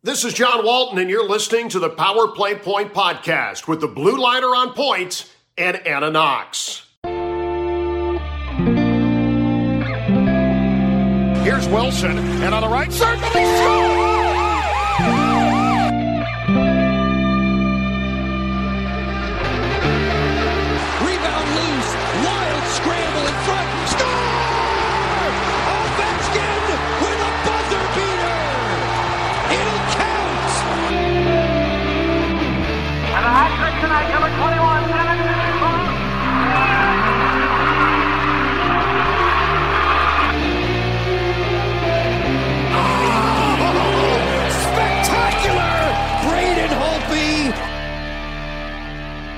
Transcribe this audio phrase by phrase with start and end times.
[0.00, 3.88] This is John Walton, and you're listening to the Power Play Point podcast with the
[3.88, 6.86] Blue Liner on points point and Anna Knox.
[11.42, 13.18] Here's Wilson, and on the right scores!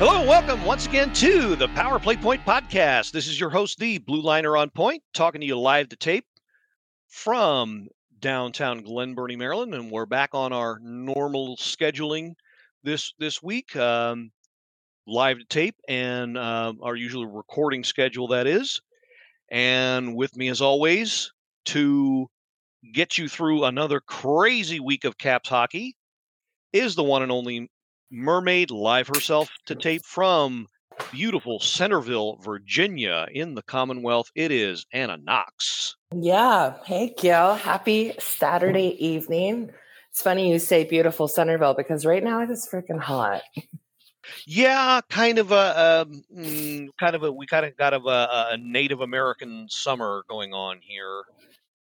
[0.01, 3.13] Hello and welcome once again to the Power Play Point podcast.
[3.13, 6.25] This is your host, the Blue Liner on Point, talking to you live to tape
[7.09, 7.87] from
[8.19, 12.33] downtown Glen Burnie, Maryland, and we're back on our normal scheduling
[12.83, 14.31] this this week, um,
[15.07, 18.81] live to tape, and um our usual recording schedule that is.
[19.51, 21.31] And with me, as always,
[21.67, 22.27] to
[22.95, 25.95] get you through another crazy week of Caps hockey
[26.73, 27.69] is the one and only
[28.11, 30.67] Mermaid live herself to tape from
[31.13, 34.31] beautiful Centerville, Virginia, in the Commonwealth.
[34.35, 35.97] It is Anna Knox.
[36.15, 36.75] Yeah.
[36.85, 37.55] Hey, Gil.
[37.55, 39.71] Happy Saturday evening.
[40.11, 43.43] It's funny you say beautiful Centerville because right now it is freaking hot.
[44.47, 48.49] Yeah, kind of a, um, mm, kind of a, we kind of got of a,
[48.53, 51.23] a Native American summer going on here,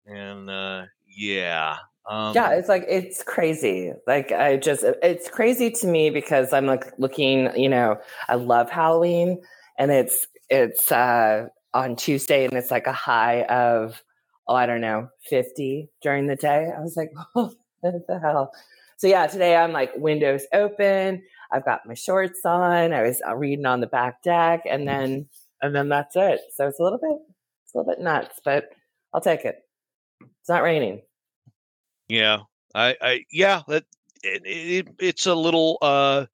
[0.06, 1.78] and uh, yeah,
[2.08, 3.92] um, yeah, it's like it's crazy.
[4.06, 8.70] Like I just it's crazy to me because I'm like looking, you know, I love
[8.70, 9.42] Halloween
[9.78, 14.02] and it's it's uh on Tuesday and it's like a high of
[14.48, 16.72] oh, I don't know, 50 during the day.
[16.74, 18.52] I was like, oh, what the hell?
[18.96, 21.22] So yeah, today I'm like windows open.
[21.52, 22.94] I've got my shorts on.
[22.94, 25.28] I was uh, reading on the back deck and then
[25.60, 26.40] and then that's it.
[26.54, 27.18] So it's a little bit
[27.64, 28.70] it's a little bit nuts, but
[29.12, 29.56] I'll take it.
[30.22, 31.02] It's not raining.
[32.08, 32.38] Yeah,
[32.74, 33.84] I, I yeah, that
[34.22, 36.26] it, it, it's a little uh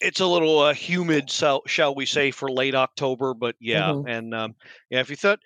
[0.00, 3.34] it's a little uh, humid, so, shall we say, for late October.
[3.34, 4.04] But yeah, Mhm.
[4.08, 4.54] and um,
[4.90, 5.40] yeah, if you thought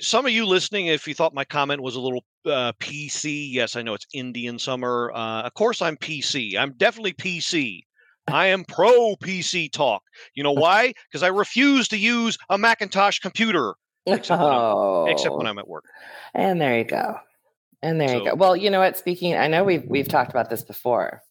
[0.00, 3.76] some of you listening, if you thought my comment was a little uh, PC, yes,
[3.76, 5.10] I know it's Indian summer.
[5.14, 6.56] Uh, of course, I'm PC.
[6.58, 7.80] I'm definitely PC.
[8.28, 10.02] I am pro PC talk.
[10.34, 10.92] You know why?
[11.10, 13.74] Because I refuse to use a Macintosh computer,
[14.06, 15.06] Except when oh.
[15.08, 15.84] except when I'm at work.
[16.34, 17.18] And there you go.
[17.82, 18.34] And there you go.
[18.34, 18.98] Well, you know what?
[18.98, 21.22] Speaking, I know we've we've talked about this before,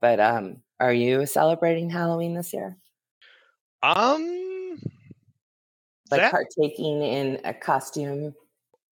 [0.00, 2.76] but um, are you celebrating Halloween this year?
[3.82, 4.80] Um,
[6.10, 8.34] Like that partaking in a costume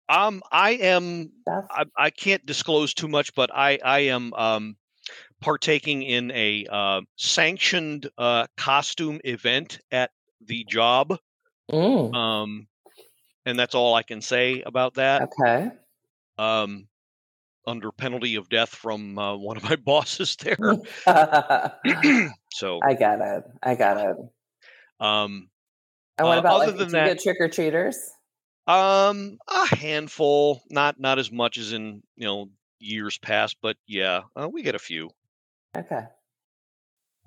[0.10, 1.32] um, I am?
[1.48, 4.76] I, I can't disclose too much, but I I am um,
[5.42, 10.12] partaking in a uh, sanctioned uh, costume event at
[10.46, 11.18] the job,
[11.72, 12.68] Mm, um,
[13.46, 15.24] and that's all I can say about that.
[15.24, 15.72] okay.
[16.38, 16.88] Um,
[17.66, 20.58] under penalty of death from uh, one of my bosses there.
[22.54, 23.44] So I got it.
[23.64, 24.16] I got it.
[25.00, 25.50] um,
[26.18, 27.98] And what Uh, about other like than you that- get trick or treaters?
[28.68, 32.50] um, a handful, not not as much as in you know
[32.80, 35.10] years past, but yeah, uh, we get a few.
[35.76, 36.02] Okay.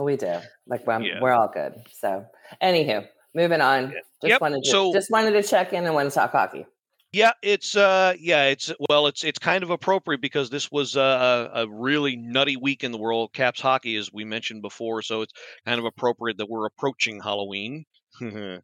[0.01, 0.39] We do.
[0.67, 1.21] Like we're, Yeah.
[1.21, 1.75] we're all good.
[1.93, 2.25] So,
[2.63, 3.85] anywho, moving on.
[3.91, 3.99] Yeah.
[4.23, 6.67] Just Yep, wanted to so- just wanted to check in and want to talk hockey.
[7.13, 11.51] Yeah, it's uh yeah, it's well, it's it's kind of appropriate because this was uh,
[11.55, 15.03] a, a really nutty week in the world Caps hockey, as we mentioned before.
[15.03, 15.33] So it's
[15.67, 17.85] kind of appropriate that we're approaching Halloween.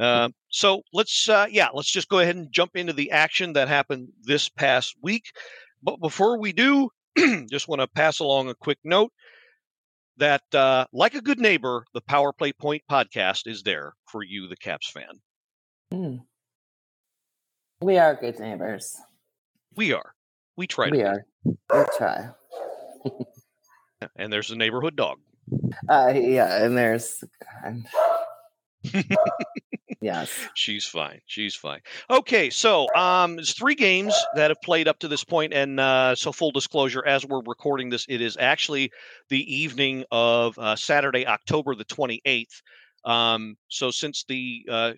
[0.00, 3.68] uh, so let's uh, yeah, let's just go ahead and jump into the action that
[3.68, 5.24] happened this past week.
[5.82, 6.90] But before we do,
[7.50, 9.12] just want to pass along a quick note
[10.20, 14.46] that, uh, like a good neighbor, the Power Play Point podcast is there for you,
[14.46, 15.20] the Caps fan.
[15.92, 16.20] Mm.
[17.82, 18.98] We are good neighbors.
[19.74, 20.14] We are.
[20.56, 21.04] We try to we be.
[21.04, 21.24] are.
[21.44, 22.28] We try.
[24.16, 25.18] and there's the neighborhood dog.
[25.88, 27.24] Uh, yeah, and there's.
[30.02, 30.30] yes.
[30.54, 31.22] She's fine.
[31.24, 31.80] She's fine.
[32.10, 36.14] Okay, so um, there's three games that have played up to this point, and uh,
[36.14, 38.92] so full disclosure, as we're recording this, it is actually
[39.30, 42.60] the evening of uh, Saturday, October the 28th.
[43.06, 44.92] Um, so since the uh,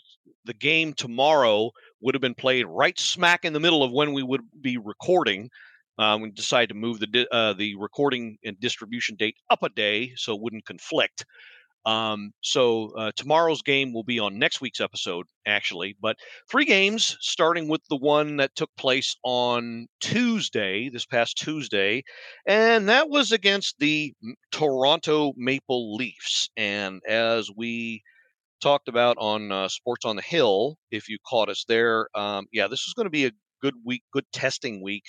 [0.44, 1.70] the game tomorrow
[2.02, 5.48] would have been played right smack in the middle of when we would be recording,
[5.98, 9.68] um, we decided to move the di- uh, the recording and distribution date up a
[9.68, 11.24] day so it wouldn't conflict.
[11.84, 15.96] Um, so uh, tomorrow's game will be on next week's episode, actually.
[16.00, 16.16] But
[16.50, 22.04] three games, starting with the one that took place on Tuesday, this past Tuesday,
[22.46, 24.14] and that was against the
[24.52, 26.48] Toronto Maple Leafs.
[26.56, 28.02] And as we
[28.62, 32.68] talked about on uh, Sports on the Hill, if you caught us there, um, yeah,
[32.68, 35.04] this is going to be a good week, good testing week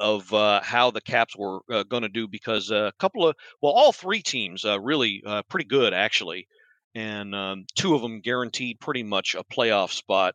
[0.00, 3.72] of uh, how the Caps were uh, going to do because a couple of, well,
[3.72, 6.46] all three teams uh, really uh, pretty good actually,
[6.94, 10.34] and um, two of them guaranteed pretty much a playoff spot,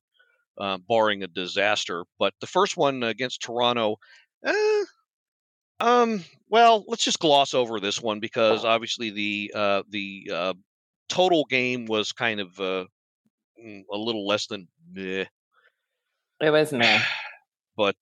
[0.59, 2.03] uh, barring a disaster.
[2.19, 3.97] But the first one against Toronto,
[4.45, 4.83] eh,
[5.79, 10.55] um, well, let's just gloss over this one because obviously the uh, the
[11.09, 12.87] total game was kind of mm,
[13.91, 15.25] a little less than meh.
[16.41, 16.99] It was meh.
[17.75, 17.95] But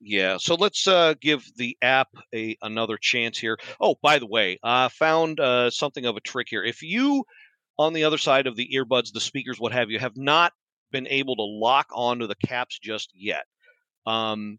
[0.00, 3.58] yeah, so let's uh, give the app a another chance here.
[3.80, 6.62] Oh, by the way, I found uh, something of a trick here.
[6.62, 7.24] If you,
[7.78, 10.52] on the other side of the earbuds, the speakers, what have you, have not
[10.92, 13.44] been able to lock onto the caps just yet,
[14.06, 14.58] um,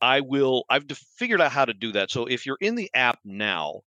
[0.00, 0.64] I will.
[0.68, 0.84] I've
[1.18, 2.10] figured out how to do that.
[2.10, 3.82] So if you're in the app now,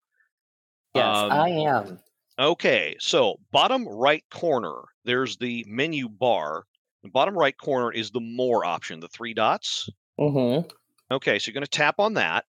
[0.95, 1.99] yes, um, I am.
[2.41, 4.73] Okay, so bottom right corner,
[5.05, 6.63] there's the menu bar.
[7.03, 9.87] The bottom right corner is the more option, the three dots.
[10.19, 10.67] Mm-hmm.
[11.11, 12.45] Okay, so you're going to tap on that.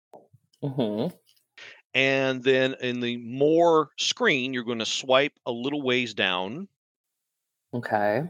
[0.63, 1.17] Mm-hmm.
[1.95, 6.69] And then in the more screen, you're going to swipe a little ways down.
[7.73, 8.25] Okay.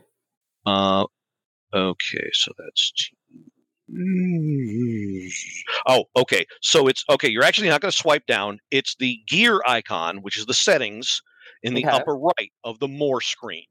[0.65, 1.07] Uh,
[1.75, 3.11] okay, so that's.
[5.89, 6.47] Oh, okay.
[6.63, 7.31] So it's okay.
[7.31, 8.61] You're actually not going to swipe down.
[8.71, 11.21] It's the gear icon, which is the settings
[11.63, 11.97] in the okay.
[11.97, 13.67] upper right of the more screen.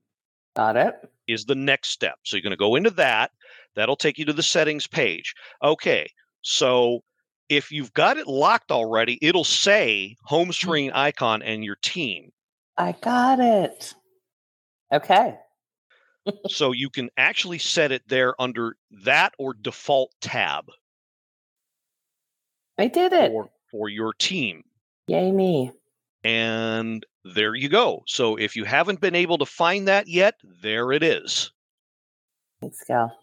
[0.56, 0.95] Got it.
[1.28, 2.16] Is the next step.
[2.24, 3.31] So you're going to go into that.
[3.75, 5.36] That'll take you to the settings page.
[5.63, 6.10] Okay,
[6.42, 7.01] so
[7.50, 10.51] if you've got it locked already, it'll say home hmm.
[10.51, 12.31] screen icon and your team.
[12.78, 13.95] I got it.
[14.92, 15.36] Okay.
[16.48, 20.66] so you can actually set it there under that or default tab.
[22.78, 23.31] I did it.
[23.31, 24.63] For, for your team.
[25.07, 25.72] Yay me.
[26.24, 28.03] And there you go.
[28.06, 31.51] So if you haven't been able to find that yet, there it is.
[32.62, 33.18] Thanks, Gal.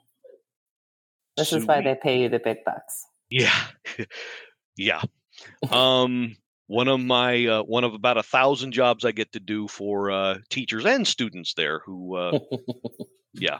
[1.36, 3.06] This is why they pay you the big bucks.
[3.28, 3.64] Yeah,
[4.76, 5.02] yeah.
[5.70, 6.36] um,
[6.68, 10.10] one of my uh, one of about a thousand jobs I get to do for
[10.10, 11.80] uh, teachers and students there.
[11.80, 12.38] Who, uh,
[13.34, 13.58] yeah.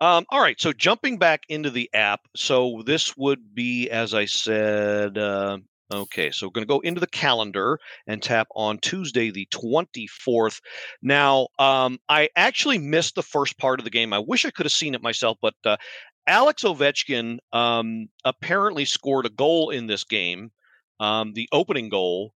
[0.00, 2.20] Um, all right, so jumping back into the app.
[2.34, 5.58] So this would be, as I said, uh,
[5.92, 10.60] Okay, so we're going to go into the calendar and tap on Tuesday, the 24th.
[11.02, 14.12] Now, um, I actually missed the first part of the game.
[14.12, 15.78] I wish I could have seen it myself, but uh,
[16.28, 20.52] Alex Ovechkin um, apparently scored a goal in this game,
[21.00, 22.34] um, the opening goal.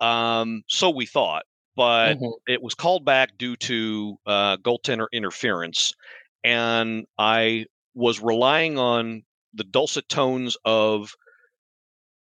[0.00, 1.44] Um, so we thought,
[1.76, 2.52] but mm-hmm.
[2.52, 5.94] it was called back due to uh, goaltender interference.
[6.42, 9.22] And I was relying on
[9.54, 11.14] the dulcet tones of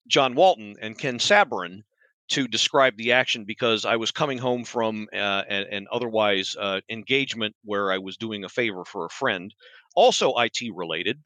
[0.07, 1.83] John Walton and Ken Sabourin
[2.29, 6.81] to describe the action because I was coming home from uh, an, an, otherwise uh,
[6.89, 9.53] engagement where I was doing a favor for a friend
[9.95, 11.19] also IT related.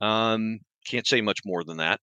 [0.00, 2.00] Um, can't say much more than that,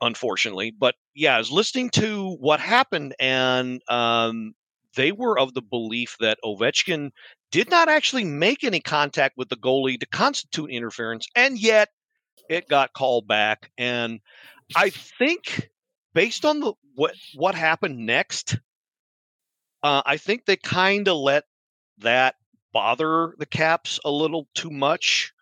[0.00, 0.72] unfortunately.
[0.76, 4.54] But yeah, I was listening to what happened, and um,
[4.96, 7.10] they were of the belief that Ovechkin
[7.52, 11.90] did not actually make any contact with the goalie to constitute interference, and yet
[12.48, 13.70] it got called back.
[13.76, 14.20] And
[14.76, 15.70] I think,
[16.14, 18.58] based on the what what happened next,
[19.82, 21.44] uh, I think they kind of let
[21.98, 22.34] that
[22.72, 25.32] bother the Caps a little too much.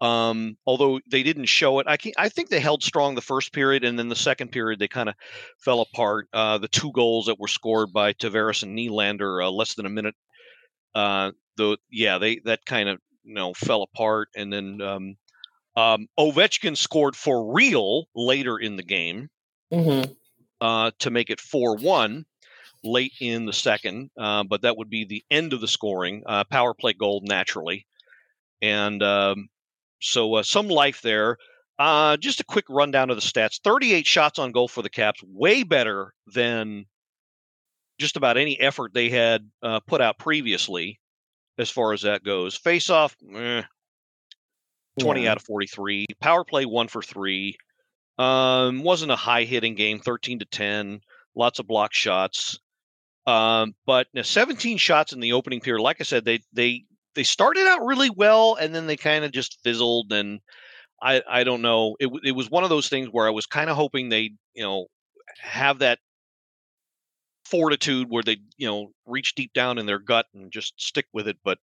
[0.00, 3.52] Um, although they didn't show it, I can, I think they held strong the first
[3.52, 5.14] period, and then the second period they kind of
[5.58, 6.28] fell apart.
[6.32, 9.90] Uh, the two goals that were scored by Tavares and Nylander uh, less than a
[9.90, 10.14] minute,
[10.94, 11.32] uh,
[11.90, 15.16] yeah they that kind of you know fell apart, and then um,
[15.76, 19.28] um, Ovechkin scored for real later in the game
[19.72, 20.12] mm-hmm.
[20.60, 22.24] uh, to make it four one
[22.84, 26.22] late in the second, uh, but that would be the end of the scoring.
[26.26, 27.86] Uh, power play goal naturally,
[28.62, 29.48] and um,
[30.00, 31.38] so uh, some life there.
[31.76, 35.20] Uh, just a quick rundown of the stats: 38 shots on goal for the Caps,
[35.24, 36.86] way better than
[37.98, 41.00] just about any effort they had uh, put out previously,
[41.58, 42.56] as far as that goes.
[42.56, 43.62] Face off, eh,
[45.00, 45.32] 20 yeah.
[45.32, 46.06] out of 43.
[46.20, 47.56] Power play one for three.
[48.18, 51.00] Um, wasn't a high hitting game, 13 to 10.
[51.34, 52.58] Lots of block shots.
[53.26, 55.82] Um, but you know, 17 shots in the opening period.
[55.82, 56.84] Like I said, they they
[57.14, 60.12] they started out really well, and then they kind of just fizzled.
[60.12, 60.40] And
[61.02, 61.96] I I don't know.
[61.98, 64.62] It it was one of those things where I was kind of hoping they you
[64.62, 64.86] know
[65.40, 65.98] have that
[67.46, 71.26] fortitude where they you know reach deep down in their gut and just stick with
[71.26, 71.38] it.
[71.42, 71.58] But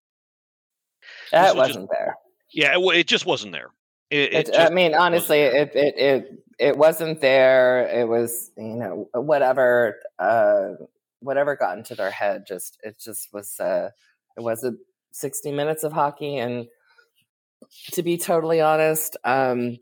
[1.31, 2.15] That was just- wasn't there.
[2.51, 3.71] Yeah, it, it just wasn't there.
[4.09, 7.87] It, it It, I mean, honestly, it, it it it wasn't there.
[7.87, 10.73] It was you know whatever uh,
[11.19, 12.45] whatever got into their head.
[12.47, 13.59] Just it just was.
[13.59, 13.89] Uh,
[14.35, 14.79] it wasn't
[15.11, 16.67] sixty minutes of hockey, and
[17.91, 19.77] to be totally honest, um,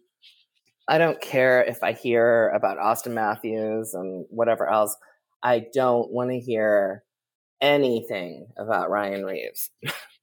[0.87, 4.95] I don't care if I hear about Auston Matthews and whatever else.
[5.43, 7.03] I don't want to hear
[7.61, 9.69] anything about Ryan Reaves.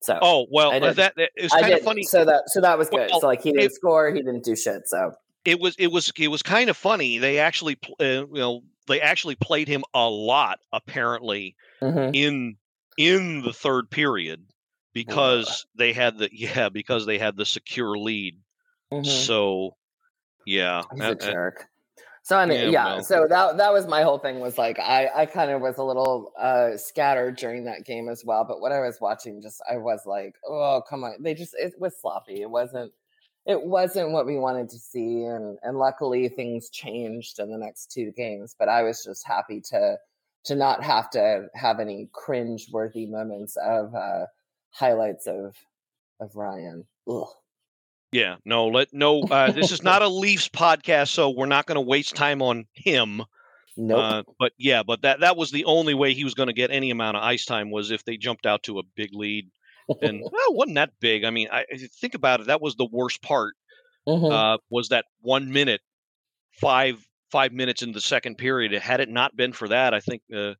[0.00, 2.02] so Oh well, uh, that that- it's kind of funny.
[2.02, 3.10] So that so that was good.
[3.10, 4.88] Well, so like he didn't it- score, he didn't do shit.
[4.88, 5.12] So
[5.44, 7.18] it was it was it was kind of funny.
[7.18, 12.14] They actually uh, you know they actually played him a lot apparently mhm.
[12.14, 12.56] in
[12.96, 14.44] in the third period
[14.92, 18.38] because they had the yeah because they had the secure lead.
[18.92, 19.06] Mhm.
[19.06, 19.76] So
[20.46, 21.66] yeah, he's uh, a uh, jerk.
[22.28, 23.02] So anyway, yeah, yeah, well.
[23.02, 25.82] so that that was my whole thing was like I I kind of was a
[25.82, 28.44] little uh scattered during that game as well.
[28.44, 31.72] But what I was watching, just I was like, oh come on, they just it
[31.78, 32.42] was sloppy.
[32.42, 32.92] It wasn't
[33.46, 37.90] it wasn't what we wanted to see, and and luckily things changed in the next
[37.90, 38.54] two games.
[38.58, 39.96] But I was just happy to
[40.44, 44.26] to not have to have any cringe worthy moments of uh
[44.72, 45.56] highlights of
[46.20, 46.84] of Ryan.
[47.08, 47.26] Ugh.
[48.12, 48.36] Yeah.
[48.44, 49.22] No, let no.
[49.22, 52.66] Uh, this is not a Leafs podcast, so we're not going to waste time on
[52.72, 53.22] him.
[53.76, 53.98] Nope.
[53.98, 56.70] Uh, but yeah, but that that was the only way he was going to get
[56.70, 59.48] any amount of ice time was if they jumped out to a big lead.
[60.02, 61.24] And well, it wasn't that big.
[61.24, 61.64] I mean, I,
[62.00, 63.54] think about it, that was the worst part.
[64.06, 64.32] Mhm.
[64.32, 65.80] Uh, was that one minute,
[66.60, 66.96] five
[67.30, 68.72] five minutes in the second period?
[68.72, 70.54] Had it not been for that, I think uh,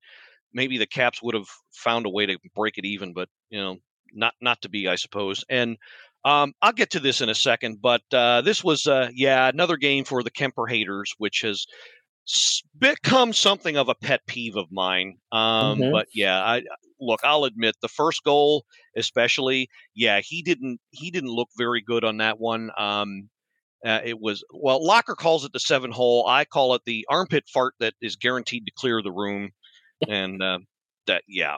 [0.53, 3.15] maybe the Caps would have found a way to break it even.
[3.15, 3.79] But you know,
[4.13, 5.45] not not to be, I suppose.
[5.49, 5.77] And
[6.25, 7.81] um, I'll get to this in a second.
[7.81, 11.67] But uh, this was, uh, yeah, another game for the Kuemper haters, which has
[12.79, 15.19] become something of a pet peeve of mine.
[15.33, 15.93] Um, Mhm.
[15.93, 16.63] But yeah, I
[17.01, 17.21] look.
[17.25, 18.65] I'll admit the first goal,
[18.97, 19.69] especially.
[19.95, 20.81] Yeah, he didn't.
[20.91, 22.71] He didn't look very good on that one.
[22.77, 23.31] Um,
[23.87, 24.85] uh, it was well.
[24.85, 26.27] Locker calls it the seven hole.
[26.27, 29.51] I call it the armpit fart that is guaranteed to clear the room.
[30.09, 30.61] And uh,
[31.09, 31.57] that, yeah,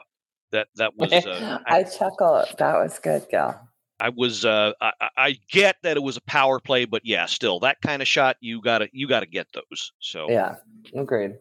[0.51, 1.11] that that was.
[1.13, 2.43] Uh, I chuckle.
[2.57, 3.67] That was good, gal.
[4.01, 7.59] I was uh, I, I- get that it was a power play, but yeah, still
[7.61, 9.91] that kind of shot you gotta you gotta get those.
[9.99, 10.55] So Yeah,
[10.95, 11.35] agreed.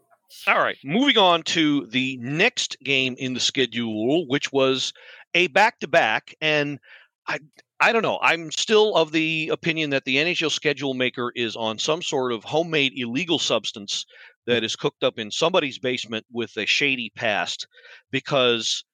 [0.46, 4.92] all right, moving on to the next game in the schedule, which was
[5.34, 6.78] a back to back, and
[7.26, 7.38] I
[7.80, 8.18] I don't know.
[8.20, 12.44] I'm still of the opinion that the NHL schedule maker is on some sort of
[12.44, 14.04] homemade illegal substance
[14.46, 17.66] that is cooked up in somebody's basement with a shady past,
[18.10, 18.84] because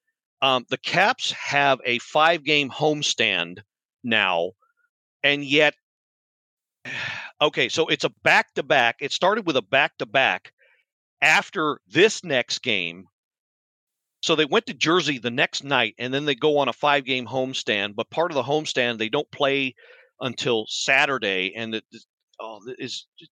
[0.42, 3.60] um, the Caps have a five game homestand
[4.02, 4.52] now,
[5.22, 5.74] and yet.
[7.38, 8.96] Okay, so it's a back to back.
[9.02, 10.54] It started with a back to back
[11.20, 13.04] after this next game.
[14.22, 17.04] So they went to Jersey the next night and then they go on a five
[17.04, 17.94] game homestand.
[17.94, 19.74] But part of the homestand, they don't play
[20.20, 21.52] until Saturday.
[21.54, 21.84] And it
[22.40, 22.60] oh,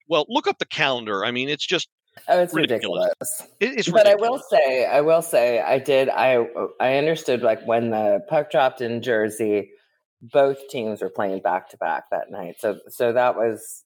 [0.08, 1.24] well, look up the calendar.
[1.24, 1.88] I mean, it's just,
[2.28, 3.08] Oh, it's Ridiculous.
[3.30, 3.52] ridiculous.
[3.60, 6.08] it- it's But I will say, I will say, I did.
[6.08, 6.46] I
[6.80, 9.70] I understood like when the puck dropped in Jersey,
[10.22, 12.56] both teams were playing back to back that night.
[12.60, 13.84] So so that was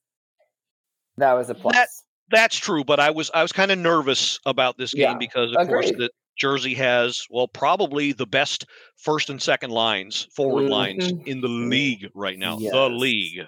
[1.17, 2.03] that was a plus.
[2.31, 5.55] That's true, but I was I was kind of nervous about this game Yeah, because
[5.55, 8.65] of course that Jersey has well probably the best
[8.97, 11.27] first and second lines, forward lines Mhm.
[11.27, 12.57] in the league right now.
[12.57, 13.41] The league.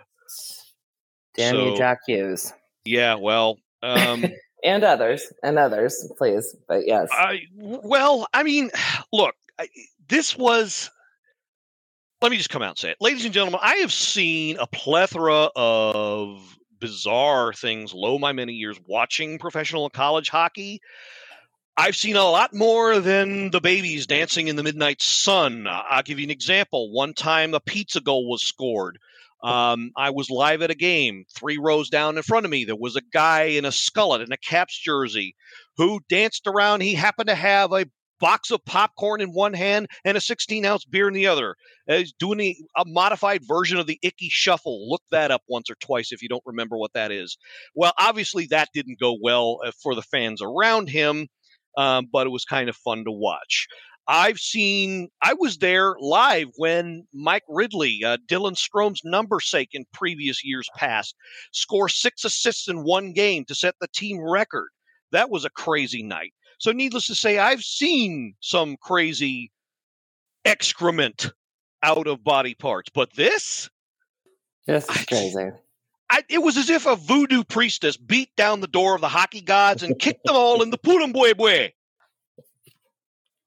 [1.37, 2.51] Damn you, Jack Hughes,
[2.83, 4.25] Yeah, well, um
[4.63, 6.55] and others, and others, please.
[6.67, 8.71] But yes, I well, I mean,
[9.13, 9.67] look, I,
[10.07, 10.89] this was.
[12.21, 13.61] Let me just come out and say it, ladies and gentlemen.
[13.63, 16.39] I have seen a plethora of
[16.79, 17.93] bizarre things.
[17.93, 20.81] Low my many years watching professional college hockey.
[21.77, 25.67] I've seen a lot more than the babies dancing in the midnight sun.
[25.67, 26.91] I'll give you an example.
[26.91, 28.99] One time, a pizza goal was scored.
[29.43, 31.25] Um, I was live at a game.
[31.35, 34.33] Three rows down in front of me, there was a guy in a skullet and
[34.33, 35.35] a Caps jersey
[35.77, 36.81] who danced around.
[36.81, 37.85] He happened to have a
[38.21, 41.55] box of popcorn in one hand and a 16 ounce beer in the other.
[41.87, 44.89] He's doing a, a modified version of the Ickey Shuffle.
[44.89, 47.37] Look that up once or twice if you don't remember what that is.
[47.75, 51.27] Well, obviously, that didn't go well uh, for the fans around him,
[51.75, 53.67] um, but it was kind of fun to watch.
[54.11, 59.85] I've seen, I was there live when Mike Ridley, uh, Dylan Strome's number sake in
[59.93, 61.15] previous years past,
[61.53, 64.67] score six assists in one game to set the team record.
[65.13, 66.33] That was a crazy night.
[66.59, 69.49] So, needless to say, I've seen some crazy
[70.43, 71.31] excrement
[71.81, 73.69] out of body parts, but this,
[74.67, 75.51] this is crazy.
[76.09, 79.39] I, it was as if a voodoo priestess beat down the door of the hockey
[79.39, 81.71] gods and kicked them all in the putumbwebwe.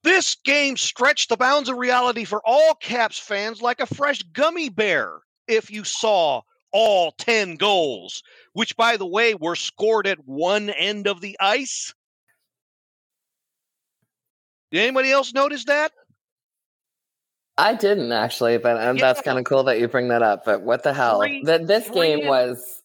[0.05, 4.69] This game stretched the bounds of reality for all Caps fans like a fresh gummy
[4.69, 5.11] bear
[5.47, 8.21] if you saw all 10 goals,
[8.53, 11.95] which, by the way, were scored at one end of the ice.
[14.69, 15.91] Did anybody else notice that?
[17.57, 20.45] I didn't actually, but um, that's kind of cool that you bring that up.
[20.45, 21.23] But what the hell?
[21.45, 22.83] That this game was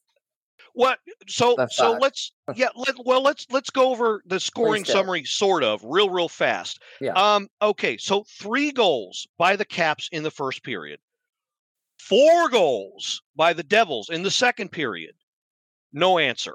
[0.74, 0.98] What?
[1.26, 5.82] So so let's yeah let well let's let's go over the scoring summary sort of
[5.84, 6.80] real real fast.
[7.00, 7.12] Yeah.
[7.12, 7.48] Um.
[7.60, 7.96] Okay.
[7.96, 11.00] So three goals by the Caps in the first period.
[11.98, 15.14] Four goals by the Devils in the second period.
[15.92, 16.54] No answer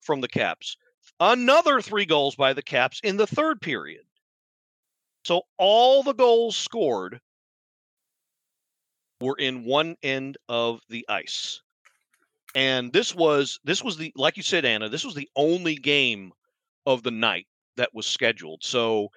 [0.00, 0.76] from the Caps.
[1.18, 4.04] Another three goals by the Caps in the third period.
[5.24, 7.20] So all the goals scored
[9.20, 11.60] were in one end of the ice
[12.54, 16.32] and this was this was the like you said anna this was the only game
[16.86, 19.08] of the night that was scheduled so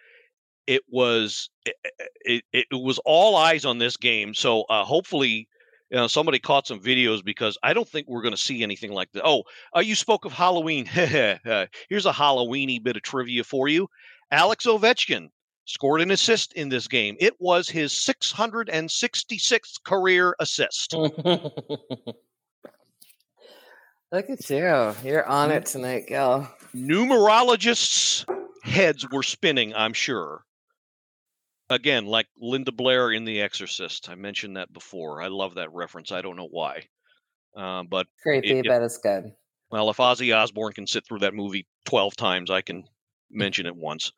[0.67, 1.75] it was it,
[2.21, 5.47] it, it was all eyes on this game so uh, hopefully
[5.93, 8.91] you know, somebody caught some videos because I don't think we're going to see anything
[8.91, 9.21] like that.
[9.23, 9.43] Oh,
[9.75, 10.89] uh, you spoke of Halloween.
[11.45, 13.87] Uh, Here's a Halloweeny bit of trivia for you.
[14.31, 15.29] Alex Ovechkin
[15.65, 17.15] scored an assist in this game.
[17.19, 20.95] It was his 666th career assist.
[24.13, 24.93] Look at you.
[25.03, 26.47] You're on it tonight, Gil.
[26.75, 28.25] numerologists'
[28.63, 30.43] heads were spinning, I'm sure.
[31.71, 34.09] Again, like Linda Blair in The Exorcist.
[34.09, 35.19] I mentioned that before.
[35.23, 36.11] I love that reference.
[36.11, 36.83] I don't know why.
[37.57, 39.33] Uh, but, Creepy, it- but it's good.
[39.71, 42.83] well, if Ozzy Osbourne can sit through that movie 12 times, I can
[43.31, 44.11] mention it once.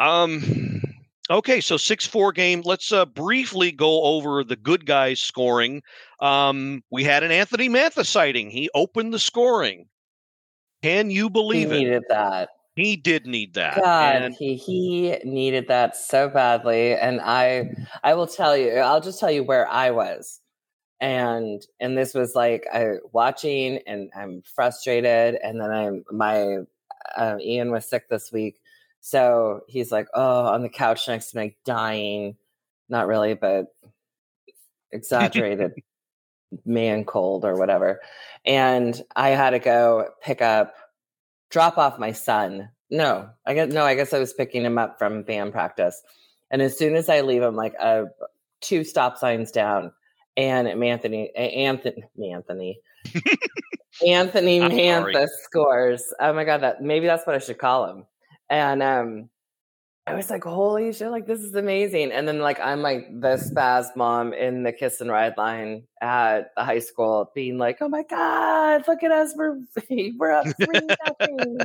[0.00, 0.82] Um,
[1.30, 2.62] okay, so 6 4 game.
[2.64, 5.82] Let's uh, briefly go over the good guys scoring.
[6.20, 8.50] Um, we had an Anthony Mantha sighting.
[8.50, 9.86] He opened the scoring.
[10.82, 11.78] Can you He believe it?
[11.80, 12.50] needed that.
[12.76, 13.82] He did need that.
[13.82, 19.00] God, And he he needed that so badly, and I I will tell you, I'll
[19.00, 20.40] just tell you where I was,
[21.00, 26.58] and and this was like I watching, and I'm frustrated, and then I'm my
[27.16, 28.60] uh, Ian was sick this week,
[29.00, 32.36] so he's like, oh, on the couch next to me, dying,
[32.88, 33.66] not really, but
[34.92, 35.72] exaggerated,
[36.64, 38.00] man cold or whatever,
[38.44, 40.74] and I had to go pick up
[41.50, 42.70] drop off my son.
[42.90, 46.02] No, I guess no, I guess I was picking him up from band practice.
[46.50, 48.04] And as soon as I leave him, like uh,
[48.60, 49.92] two stop signs down,
[50.36, 52.80] and Anthony, Anthony, Anthony,
[54.06, 54.70] Anthony I'm.
[54.70, 56.04] Mantha scores.
[56.20, 58.04] Oh my god, that maybe that's what I should call him.
[58.48, 59.30] And um,
[60.08, 62.12] I was like, holy shit, like this is amazing.
[62.12, 66.54] And then like I'm like the spaz mom in the kiss and ride line at
[66.56, 69.58] the high school, being like, oh my god, look at us, we're
[70.16, 71.58] we're up three nothing.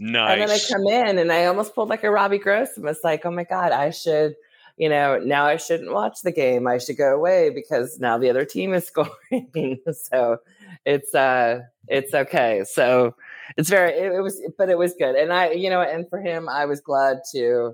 [0.00, 0.32] nice.
[0.32, 3.00] And then I come in and I almost pulled like a Robbie Gross and was
[3.02, 4.34] like, oh my God, I should,
[4.76, 6.66] you know, now I shouldn't watch the game.
[6.66, 9.80] I should go away because now the other team is scoring.
[9.94, 10.36] so
[10.84, 12.64] it's uh it's okay.
[12.66, 13.14] So
[13.56, 15.14] it's very it, it was but it was good.
[15.14, 17.72] And I you know, and for him I was glad to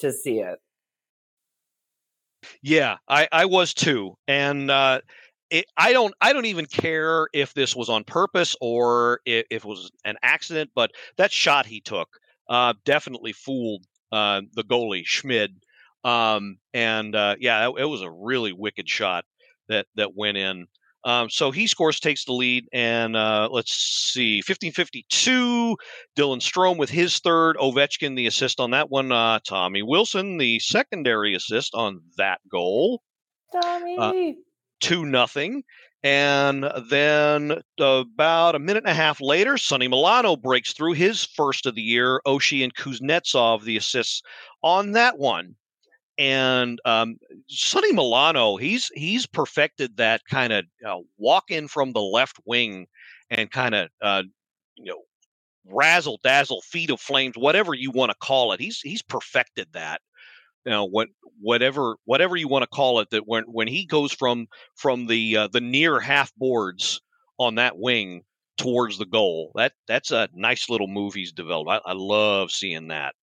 [0.00, 0.58] to see it.
[2.62, 5.00] Yeah, I, I was too, and uh,
[5.50, 9.64] it, I don't I don't even care if this was on purpose or if, if
[9.64, 10.70] it was an accident.
[10.74, 12.08] But that shot he took
[12.48, 15.56] uh, definitely fooled uh, the goalie Schmid,
[16.04, 19.24] um, and uh, yeah, it, it was a really wicked shot
[19.68, 20.66] that that went in.
[21.06, 25.76] Um, so he scores, takes the lead, and uh, let's see, 1552.
[26.16, 29.12] Dylan Strome with his third, Ovechkin the assist on that one.
[29.12, 33.02] Uh, Tommy Wilson the secondary assist on that goal,
[33.52, 34.36] Tommy.
[34.80, 35.62] two nothing.
[36.02, 41.66] And then about a minute and a half later, Sonny Milano breaks through his first
[41.66, 42.20] of the year.
[42.26, 44.22] Oshie and Kuznetsov the assists
[44.62, 45.54] on that one.
[46.18, 47.16] And um,
[47.48, 52.86] Sonny Milano, he's he's perfected that kind of uh, walk in from the left wing
[53.30, 54.22] and kind of uh,
[54.76, 55.02] you know
[55.66, 58.60] razzle dazzle, feet of flames, whatever you want to call it.
[58.60, 60.00] He's he's perfected that.
[60.64, 61.08] You know what
[61.40, 63.10] whatever whatever you want to call it.
[63.10, 67.00] That when when he goes from from the uh, the near half boards
[67.38, 68.22] on that wing
[68.56, 71.70] towards the goal, that that's a nice little move he's developed.
[71.70, 73.14] I, I love seeing that.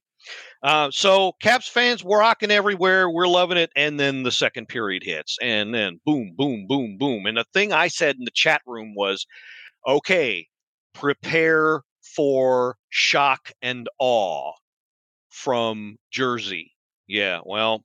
[0.62, 3.10] Uh, so Caps fans, we're rocking everywhere.
[3.10, 3.72] We're loving it.
[3.76, 7.26] And then the second period hits, and then boom, boom, boom, boom.
[7.26, 9.26] And the thing I said in the chat room was,
[9.86, 10.48] okay,
[10.94, 11.82] prepare
[12.16, 14.54] for shock and awe
[15.30, 16.72] from Jersey.
[17.08, 17.84] Yeah, well,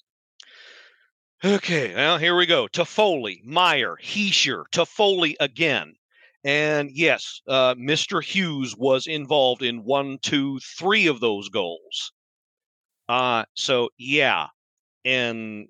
[1.44, 2.68] okay, well, here we go.
[2.68, 5.94] Toffoli, Meier, Hischier, Toffoli again.
[6.44, 8.22] And yes, uh, Mr.
[8.22, 12.12] Hughes was involved in one, two, three of those goals.
[13.08, 14.48] Uh, so yeah,
[15.04, 15.66] and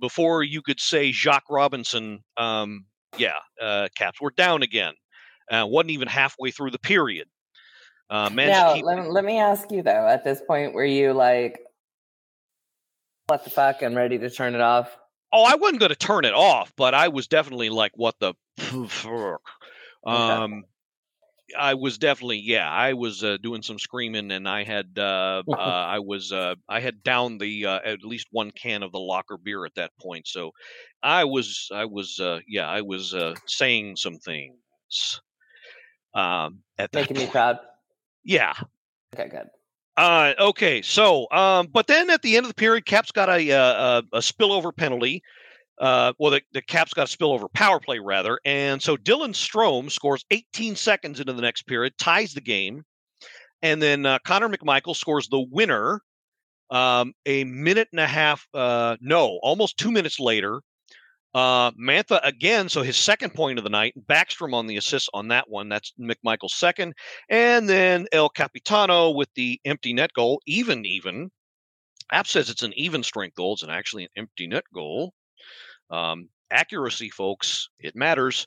[0.00, 4.94] before you could say Jacques Robinson, um, yeah, uh, Caps were down again.
[5.50, 7.28] Uh, wasn't even halfway through the period.
[8.10, 10.06] Uh, Now, keep- let, let me ask you though.
[10.08, 11.60] At this point, were you like,
[13.26, 13.82] "What the fuck"?
[13.82, 14.96] I'm ready to turn it off.
[15.32, 18.34] Oh, I wasn't going to turn it off, but I was definitely like, "What the?"
[20.04, 20.64] Um,
[21.56, 25.54] I was definitely, yeah, I was uh, doing some screaming, and I had, uh, uh,
[25.54, 29.36] I was, uh, I had downed the uh, at least one can of the locker
[29.36, 30.26] beer at that point.
[30.26, 30.50] So,
[31.02, 35.20] I was, I was, uh, yeah, I was uh, saying some things.
[36.14, 37.58] Um, at that Making me proud.
[38.24, 38.54] yeah,
[39.14, 39.48] Okay, good.
[39.96, 43.52] uh, okay, so um, but then at the end of the period, Caps got a
[43.52, 45.22] uh, a, a spillover penalty.
[45.80, 49.90] Uh, well, the, the Caps got a spillover power play rather, and so Dylan Strome
[49.90, 52.84] scores 18 seconds into the next period, ties the game,
[53.62, 56.00] and then uh, Connor McMichael scores the winner.
[56.70, 60.60] Um, a minute and a half, uh, no, almost two minutes later.
[61.34, 63.94] Uh, Mantha again, so his second point of the night.
[64.08, 65.68] Backstrom on the assist on that one.
[65.68, 66.94] That's McMichael's second.
[67.28, 71.30] And then El Capitano with the empty net goal, even, even.
[72.10, 73.54] App says it's an even strength goal.
[73.54, 75.12] It's an actually an empty net goal.
[75.90, 78.46] Um, accuracy, folks, it matters.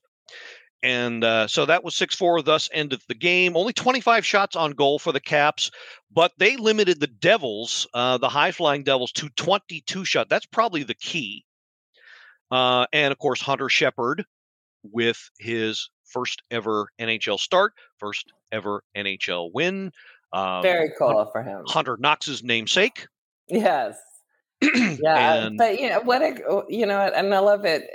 [0.84, 3.56] And uh, so that was 6 4, thus ended the game.
[3.56, 5.70] Only 25 shots on goal for the Caps,
[6.12, 10.30] but they limited the Devils, uh, the high flying Devils, to 22 shots.
[10.30, 11.46] That's probably the key.
[12.50, 14.26] Uh, and of course, Hunter Shepard
[14.84, 19.92] with his first ever NHL start, first ever NHL win.
[20.34, 21.64] Um, Very cool for him.
[21.68, 23.08] Hunter Knox's namesake.
[23.48, 23.98] Yes.
[25.02, 26.21] Yeah, and but you know what?
[26.21, 27.88] A, you know, and I love it.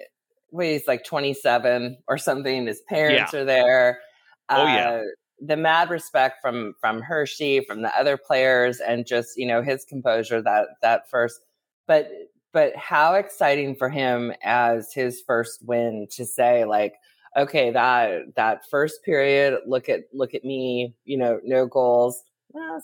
[0.51, 2.67] Wait, he's like 27 or something.
[2.67, 4.01] His parents are there.
[4.49, 4.91] Oh, yeah.
[4.91, 5.03] Uh,
[5.41, 9.85] the mad respect from from Hershey, from the other players, and just you know his
[9.85, 11.41] composure that that first.
[11.87, 12.11] But
[12.53, 16.95] but how exciting for him as his first win to say like,
[17.37, 22.23] okay, that that first period, look at look at me, you know, no goals.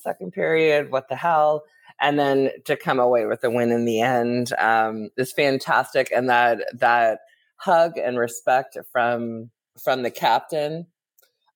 [0.02, 1.64] Second period, what the hell?
[2.02, 6.10] And then to come away with a win in the end um, is fantastic.
[6.14, 7.20] And that that
[7.56, 9.50] hug and respect from
[9.82, 10.86] from the captain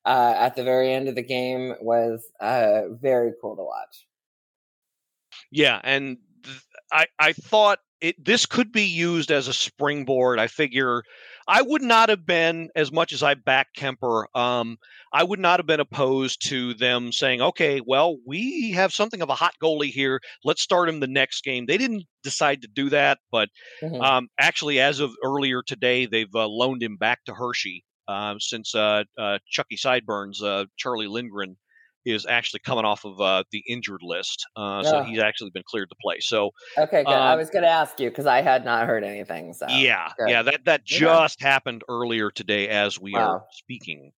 [0.05, 4.07] uh, at the very end of the game was uh, very cool to watch.
[5.51, 10.39] Yeah, and th- I I thought it this could be used as a springboard.
[10.39, 11.03] I figure
[11.47, 14.25] I would not have been as much as I back Kuemper.
[14.35, 14.77] Um,
[15.13, 19.29] I would not have been opposed to them saying, "Okay, well, we have something of
[19.29, 20.19] a hot goalie here.
[20.43, 23.49] Let's start him the next game." They didn't decide to do that, but
[23.81, 24.01] Mhm.
[24.03, 28.75] um, actually, as of earlier today, they've uh, loaned him back to Hershey um, since
[28.75, 31.57] uh, uh, Chucky Sideburns, uh, Charlie Lindgren,
[32.07, 34.45] is actually coming off of uh, the injured list.
[34.55, 36.17] Uh, so he's actually been cleared to play.
[36.19, 37.11] So okay, good.
[37.11, 39.53] I um, was going to ask you because I had not heard anything.
[39.53, 40.29] So yeah, good.
[40.29, 40.97] yeah, that that Yeah.
[40.97, 44.11] just happened earlier today as we are speaking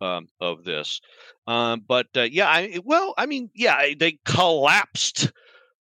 [0.00, 1.00] um, of this.
[1.46, 5.32] Um, but uh, yeah, I well, I mean, yeah, they collapsed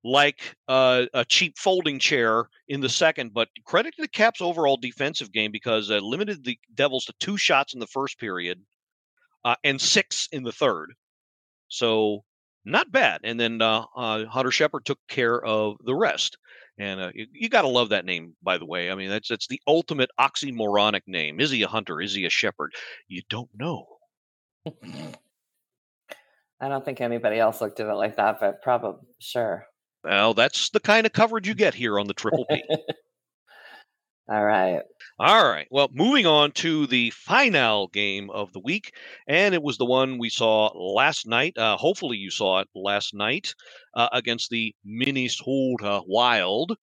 [0.03, 3.33] like uh, a cheap folding chair in the second.
[3.33, 7.37] But credit to the Caps' overall defensive game because uh, limited the Devils to two
[7.37, 8.61] shots in the first period
[9.43, 10.93] uh, and six in the third.
[11.69, 12.23] So
[12.65, 13.21] not bad.
[13.23, 16.37] And then uh, uh, Hunter Shepard took care of the rest.
[16.77, 18.91] And uh, you, you got to love that name, by the way.
[18.91, 21.39] I mean, that's that's the ultimate oxymoronic name.
[21.39, 21.99] Is he a hunter?
[22.01, 22.73] Is he a shepherd?
[23.07, 23.87] You don't know.
[26.59, 29.65] I don't think anybody else looked at it like that, but probably sure.
[30.03, 32.63] Well, that's the kind of coverage you get here on the Triple P.
[34.29, 34.81] All right.
[35.19, 35.67] All right.
[35.71, 38.91] Well, moving on to the final game of the week,
[39.27, 41.57] and it was the one we saw last night.
[41.57, 43.55] Uh, hopefully, you saw it last night
[43.95, 46.75] uh, against the Minnesota Wild.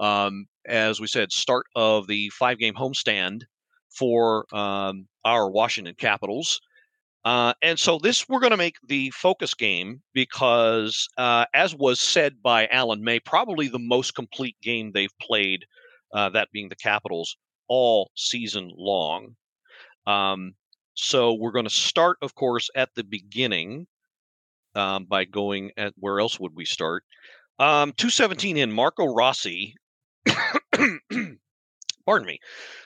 [0.00, 3.42] Um, as we said, start of the five-game homestand
[3.90, 6.60] for um, our Washington Capitals.
[7.24, 12.00] Uh, and so this we're going to make the focus game because, uh, as was
[12.00, 15.66] said by Alan May, probably the most complete game they've played,
[16.14, 17.36] uh, that being the Capitals,
[17.70, 19.36] all season long.
[20.06, 20.54] Um,
[20.94, 23.86] so we're going to start, of course, at the beginning
[24.74, 27.04] um, by going at where else would we start?
[27.58, 29.76] Um, 217 in Marco Rossi.
[32.06, 32.40] Pardon me.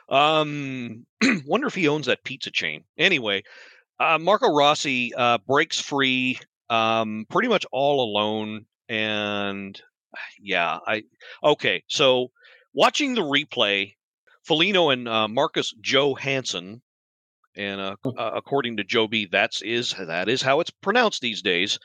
[0.09, 1.07] Um,
[1.47, 2.85] wonder if he owns that pizza chain.
[2.99, 3.43] Anyway,
[3.99, 8.67] uh, Marco Rossi uh, breaks free um, pretty much all alone.
[8.89, 9.81] And
[10.41, 11.05] yeah, I
[11.43, 11.83] okay.
[11.89, 12.29] So
[12.75, 13.95] watching the replay,
[14.47, 16.83] Foligno and uh, Marcus Joe Hansen,
[17.57, 21.43] and uh, uh, according to Joe B, that's is that is how it's pronounced these
[21.43, 21.79] days.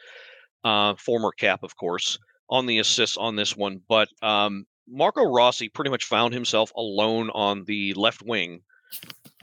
[0.63, 2.17] Uh, former Cap, of course.
[2.50, 7.30] on the assists on this one, but um, Marco Rossi pretty much found himself alone
[7.34, 8.62] on the left wing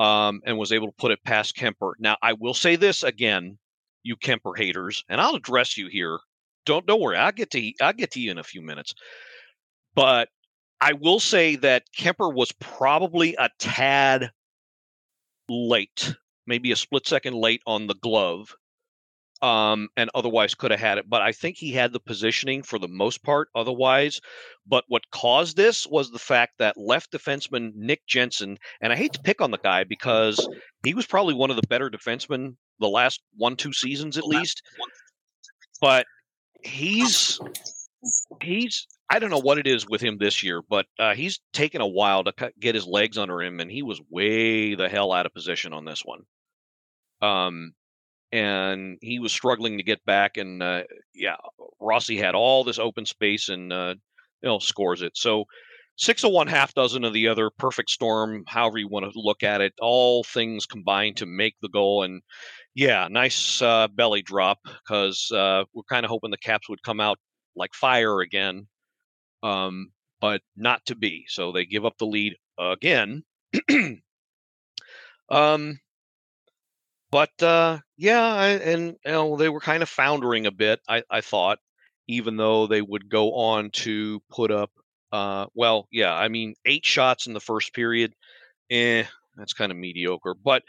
[0.01, 1.93] um, and was able to put it past Kuemper.
[1.99, 3.59] Now, I will say this again,
[4.03, 6.19] you Kuemper haters, and I'll address you here.
[6.65, 8.93] Don't don't worry, I'll get to I'll get to you in a few minutes.
[9.95, 10.29] But
[10.81, 14.31] I will say that Kuemper was probably a tad
[15.49, 16.15] late,
[16.47, 18.55] maybe a split second late on the glove,
[19.43, 21.09] um, and otherwise could have had it.
[21.09, 24.21] But I think he had the positioning for the most part otherwise.
[24.67, 29.13] But what caused this was the fact that left defenseman Nick Jensen, and I hate
[29.15, 30.47] to pick on the guy because
[30.85, 34.63] he was probably one of the better defensemen the last one, two seasons at least.
[35.81, 36.07] But
[36.63, 37.41] he's
[38.43, 41.81] he's I don't know what it is with him this year, but uh, he's taken
[41.81, 45.13] a while to cut, get his legs under him, and he was way the hell
[45.13, 46.23] out of position on this one.
[47.23, 47.73] Um,
[48.33, 50.83] and he was struggling to get back, and uh,
[51.15, 51.37] yeah,
[51.81, 53.95] Rossi had all this open space and uh,
[54.43, 55.17] you know scores it.
[55.17, 55.45] So
[55.97, 59.43] six of one, half dozen of the other, perfect storm, however you want to look
[59.43, 59.73] at it.
[59.81, 62.23] All things combined to make the goal, and
[62.75, 67.01] yeah, nice uh, belly drop because uh, we're kind of hoping the Caps would come
[67.01, 67.19] out
[67.57, 68.67] like fire again
[69.43, 71.27] um, but not to be.
[71.29, 73.23] So they give up the lead again.
[75.31, 75.79] um,
[77.11, 80.81] but uh, yeah, I, and you know they were kind of foundering a bit.
[80.89, 81.59] I, I thought,
[82.09, 84.71] even though they would go on to put up,
[85.13, 88.13] uh, well, yeah, I mean, eight shots in the first period.
[88.71, 89.05] Eh,
[89.37, 90.35] that's kind of mediocre.
[90.35, 90.63] But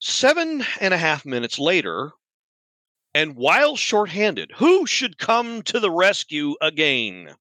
[0.00, 2.12] seven and a half minutes later,
[3.14, 7.34] and while shorthanded, who should come to the rescue again?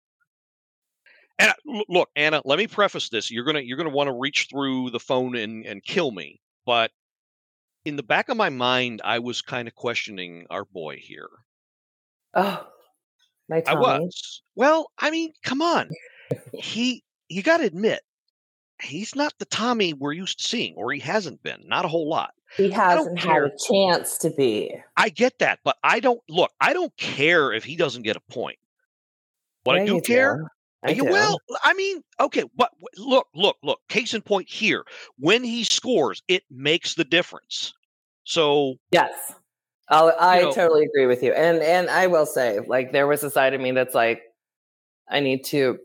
[1.37, 1.53] And
[1.87, 3.31] look, Anna, let me preface this.
[3.31, 6.41] You're gonna you're gonna want to reach through the phone and, and kill me.
[6.65, 6.91] But
[7.85, 11.29] in the back of my mind, I was kind of questioning our boy here.
[12.33, 12.67] Oh,
[13.47, 14.41] my I was.
[14.55, 15.89] Well, I mean, come on.
[16.53, 18.01] he you gotta admit,
[18.81, 21.61] he's not the Tommy we're used to seeing, or he hasn't been.
[21.67, 22.33] Not a whole lot.
[22.57, 24.73] He hasn't had a chance to be.
[24.97, 26.51] I get that, but I don't look.
[26.59, 28.57] I don't care if he doesn't get a point.
[29.63, 30.33] What Yeah, I do you care.
[30.33, 30.47] Eh, do.
[30.83, 31.11] I Yeah, do.
[31.11, 33.79] well, I mean, okay, but look, look, look.
[33.89, 34.83] Case in point here:
[35.17, 37.73] when he scores, it makes the difference.
[38.23, 39.13] So Yes.
[39.89, 41.33] I'll, I know- totally agree with you.
[41.33, 44.21] And and I will say, like, there was a side of me that's like,
[45.09, 45.79] I need to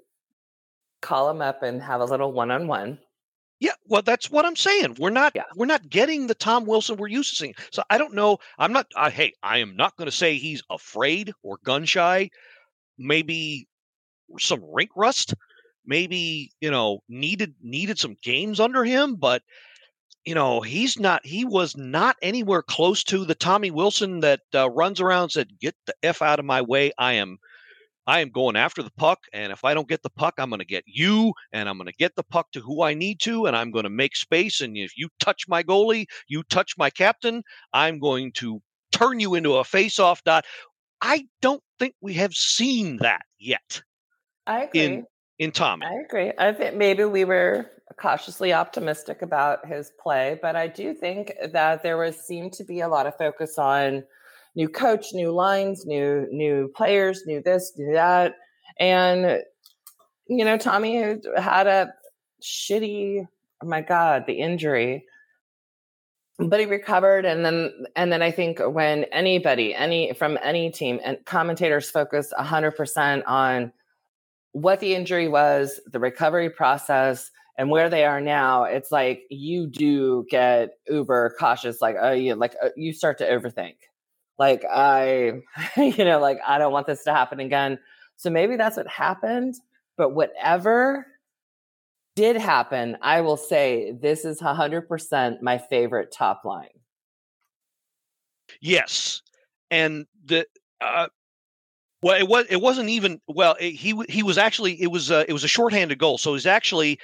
[1.02, 2.98] call him up and have a little one on one.
[3.64, 4.96] Yeah, well, that's what I'm saying.
[4.98, 5.44] We're not Yeah.
[5.56, 7.54] we're not getting the Tom Wilson we're used to seeing.
[7.70, 8.38] So I don't know.
[8.58, 8.86] I'm not.
[8.96, 12.30] I, hey, I am not going to say he's afraid or gun shy.
[12.98, 13.68] Maybe
[14.38, 15.34] some rink rust.
[15.86, 19.42] Maybe you know needed needed some games under him, but
[20.24, 21.24] you know he's not.
[21.26, 25.60] He was not anywhere close to the Tommy Wilson that uh, runs around and said,
[25.60, 26.92] "Get the f out of my way.
[26.98, 27.38] I am
[28.06, 30.60] I am going after the puck, and if I don't get the puck, I'm going
[30.60, 33.46] to get you, and I'm going to get the puck to who I need to,
[33.46, 34.60] and I'm going to make space.
[34.60, 38.60] And if you touch my goalie, you touch my captain, I'm going to
[38.92, 40.44] turn you into a face-off dot.
[41.00, 43.82] I don't think we have seen that yet
[44.46, 44.80] I agree.
[44.80, 45.06] in
[45.38, 45.84] in Tommy.
[45.86, 46.32] I agree.
[46.38, 51.82] I think maybe we were cautiously optimistic about his play, but I do think that
[51.82, 54.04] there was seemed to be a lot of focus on
[54.54, 58.34] new coach, new lines, new new players, new this, new that,
[58.78, 59.42] and
[60.26, 61.92] you know, Tommy had a
[62.42, 63.26] shitty.
[63.62, 65.04] Oh my god, the injury.
[66.38, 70.98] But he recovered, and then and then I think when anybody, any from any team,
[71.04, 73.72] and commentators focus hundred percent on
[74.52, 79.68] what the injury was, the recovery process, and where they are now, it's like you
[79.68, 81.80] do get uber cautious.
[81.80, 83.76] Like, oh, you like uh, you start to overthink.
[84.38, 85.42] Like I,
[85.76, 87.78] you know, like I don't want this to happen again.
[88.16, 89.54] So maybe that's what happened.
[89.96, 91.06] But whatever
[92.16, 96.68] did happen, I will say this is hundred percent my favorite top line.
[98.60, 99.22] Yes,
[99.70, 100.46] and the
[100.80, 101.08] uh,
[102.02, 103.56] well, it was it wasn't even well.
[103.58, 106.46] It, he he was actually it was uh, it was a shorthanded goal, so he's
[106.46, 106.98] actually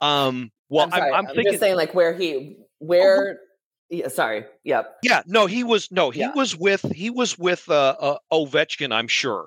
[0.00, 0.50] um.
[0.68, 3.40] Well, I'm, sorry, I'm, I'm thinking just saying like where he where.
[3.88, 4.44] Yeah, sorry.
[4.64, 4.98] Yep.
[5.02, 6.32] Yeah, no, he was no, he Yeah.
[6.34, 9.46] was with he was with uh, uh Ovechkin, I'm sure,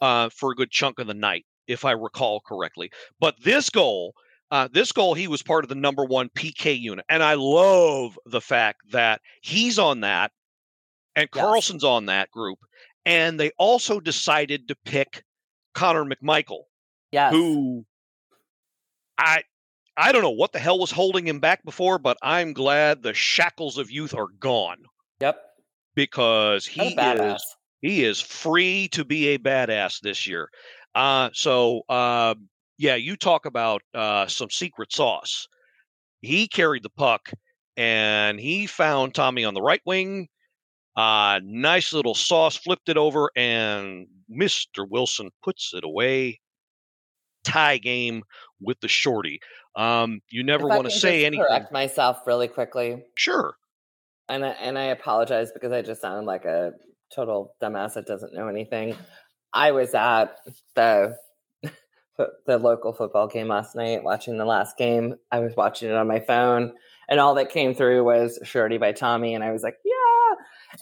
[0.00, 2.90] uh, for a good chunk of the night, if I recall correctly.
[3.18, 4.14] But this goal,
[4.50, 8.18] uh, this goal, he was part of the number one PK unit, and I love
[8.26, 10.30] the fact that he's on that,
[11.16, 11.42] and Yes.
[11.42, 12.58] Carlson's on that group,
[13.04, 15.24] and they also decided to pick
[15.74, 16.64] Connor McMichael,
[17.10, 17.32] Yes.
[17.32, 17.84] who
[19.18, 19.42] I
[19.96, 23.14] I don't know what the hell was holding him back before, but I'm glad the
[23.14, 24.78] shackles of youth are gone
[25.20, 25.38] Yep.
[25.94, 26.80] because he
[27.34, 30.48] is He is free to be a badass this year.
[30.94, 32.34] Uh, so uh,
[32.78, 35.46] yeah, you talk about uh, some secret sauce.
[36.20, 37.30] He carried the puck
[37.76, 40.28] and he found Tommy on the right wing.
[40.94, 44.86] Uh, nice little sauce, flipped it over, and Mr.
[44.88, 46.38] Wilson puts it away.
[47.44, 48.22] Tie game
[48.64, 49.40] with the shorty.
[49.76, 51.44] Um, you never want to say anything.
[51.46, 53.56] Correct myself really quickly, Sure.
[54.28, 56.72] and I, and I apologize because I just sounded like a
[57.14, 58.96] total dumbass that doesn't know anything.
[59.52, 60.36] I was at
[60.74, 61.16] the
[62.46, 65.14] the local football game last night, watching the last game.
[65.32, 66.72] I was watching it on my phone,
[67.08, 70.34] and all that came through was "Shorty" by Tommy, and I was like, "Yeah!"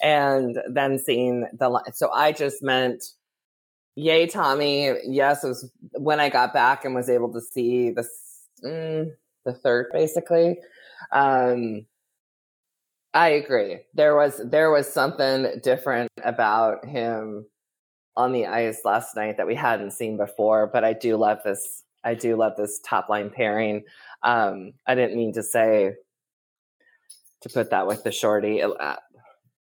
[0.03, 3.05] And then seeing the so I just meant,
[4.01, 8.09] "Yay, Tommy!" Yes, it was when I got back and was able to see the
[8.65, 9.13] mm,
[9.45, 10.59] the third, basically.
[11.13, 11.87] Um,
[13.13, 13.81] I agree.
[13.95, 17.47] There was there was something different about him
[18.17, 20.67] on the ice last night that we hadn't seen before.
[20.67, 21.83] But I do love this.
[22.05, 23.85] I do love this top line pairing.
[24.23, 25.95] Um, I didn't mean to say
[27.43, 28.63] to put that with the shorty.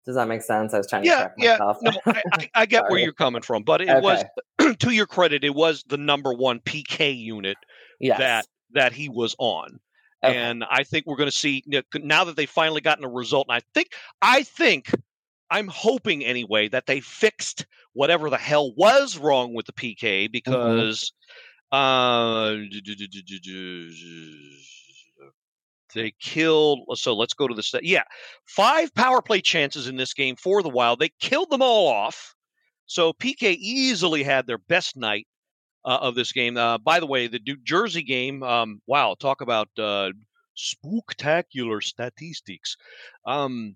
[0.07, 0.73] Uh, does that make sense?
[0.73, 1.51] I was trying to Yeah, yeah.
[1.53, 1.77] myself.
[1.81, 4.01] No, I, I, I get where you're coming from, but it Okay.
[4.01, 4.23] was
[4.79, 7.57] to your credit, it was the number one PK unit
[7.99, 8.19] yes.
[8.19, 9.79] that that he was on.
[10.23, 10.35] Okay.
[10.35, 13.47] And I think we're going to see now that they've finally gotten a result.
[13.49, 13.89] And I think,
[14.21, 14.91] I think,
[15.51, 21.13] I'm hoping anyway that they fixed whatever the hell was wrong with the PK because
[21.71, 22.55] uh,
[25.93, 26.79] they killed.
[26.95, 27.83] So let's go to the stat.
[27.83, 28.03] Yeah,
[28.45, 30.99] five power play chances in this game for the Wild.
[30.99, 32.35] They killed them all off.
[32.85, 35.27] So PK easily had their best night
[35.85, 36.57] uh, of this game.
[36.57, 40.11] Uh, by the way, the New Jersey game, um, wow, talk about uh,
[40.55, 42.77] spectacular statistics.
[43.25, 43.75] Um.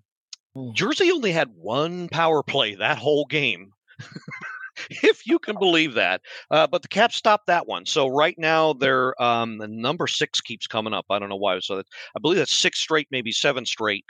[0.74, 3.72] Jersey only had one power play that whole game,
[4.88, 6.22] if you can believe that.
[6.50, 7.86] Uh, but the Caps stopped that one.
[7.86, 11.06] So right now, they're um, the number six keeps coming up.
[11.10, 11.58] I don't know why.
[11.60, 14.04] So that, I believe that's six straight, maybe seven straight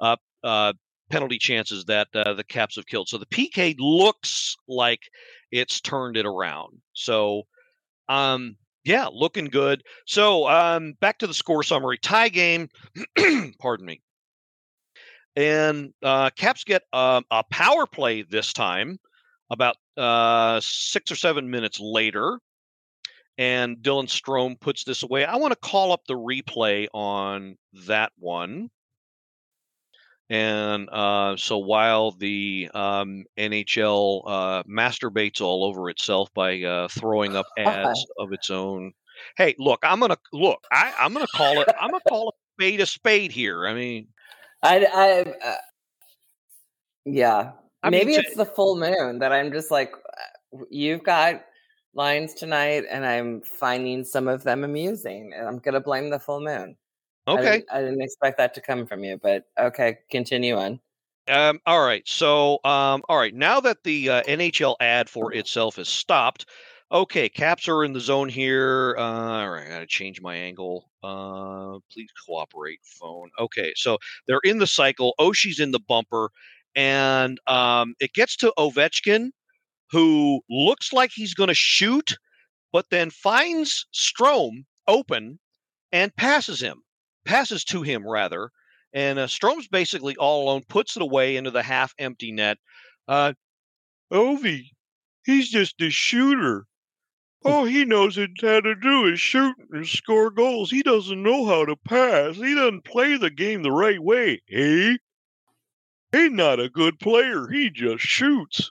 [0.00, 0.72] uh, uh,
[1.10, 3.08] penalty chances that uh, the Caps have killed.
[3.08, 5.00] So the PK looks like
[5.50, 6.78] it's turned it around.
[6.92, 7.42] So,
[8.08, 9.82] um, yeah, looking good.
[10.06, 11.98] So, um, back to the score summary.
[11.98, 12.68] Tie game.
[13.58, 14.00] pardon me.
[15.36, 18.98] And uh, Caps get um, a power play this time,
[19.50, 22.38] about uh, six or seven minutes later.
[23.36, 25.24] And Dylan Strome puts this away.
[25.24, 27.56] I want to call up the replay on
[27.86, 28.68] that one.
[30.30, 37.34] And uh, so while the um, NHL uh, masturbates all over itself by uh, throwing
[37.34, 38.92] up ads of its own,
[39.36, 40.60] hey, look, I'm gonna look.
[40.70, 41.68] I, I'm gonna call it.
[41.80, 43.66] I'm gonna call a spade a spade here.
[43.66, 44.08] I mean,
[44.62, 45.54] I, I uh,
[47.06, 47.52] yeah.
[47.82, 49.92] I Maybe to- it's the full moon that I'm just like,
[50.70, 51.44] you've got
[51.94, 56.40] lines tonight, and I'm finding some of them amusing, and I'm gonna blame the full
[56.40, 56.76] moon.
[57.26, 57.42] I okay.
[57.42, 60.80] didn't, I didn't expect that to come from you, but okay, continue on.
[61.28, 62.02] Um, all right.
[62.08, 63.34] So, um, all right.
[63.34, 66.46] Now that the uh, NHL ad for itself is stopped,
[66.90, 68.96] okay, Caps are in the zone here.
[68.98, 70.90] Uh, all right, I gotta change my angle.
[71.02, 73.28] Uh, please cooperate, phone.
[73.38, 75.14] Okay, so they're in the cycle.
[75.18, 76.30] Oshie's in the bumper,
[76.78, 79.30] and um, it gets to Ovechkin,
[79.90, 82.16] who looks like he's going to shoot,
[82.72, 85.40] but then finds Strome open
[85.90, 86.82] and passes him,
[87.24, 88.50] passes to him rather.
[88.92, 92.58] And uh, Strome's basically all alone, puts it away into the half empty net.
[93.08, 93.32] Uh,
[94.12, 94.66] Ovi,
[95.24, 96.64] he's just a shooter.
[97.44, 100.70] All he knows how to do is shoot and score goals.
[100.70, 102.36] He doesn't know how to pass.
[102.36, 104.94] He doesn't play the game the right way, eh?
[106.12, 107.48] He's not a good player.
[107.48, 108.70] He just shoots.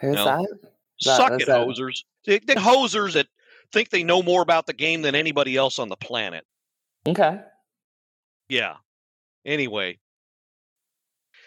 [0.00, 0.24] Who's No.
[0.24, 0.48] that?
[0.60, 2.02] That- Suck that's it, a- hosers.
[2.26, 3.28] They, they hosers that
[3.72, 6.44] think they know more about the game than anybody else on the planet.
[7.06, 7.40] Okay.
[8.48, 8.76] Yeah.
[9.44, 9.98] Anyway,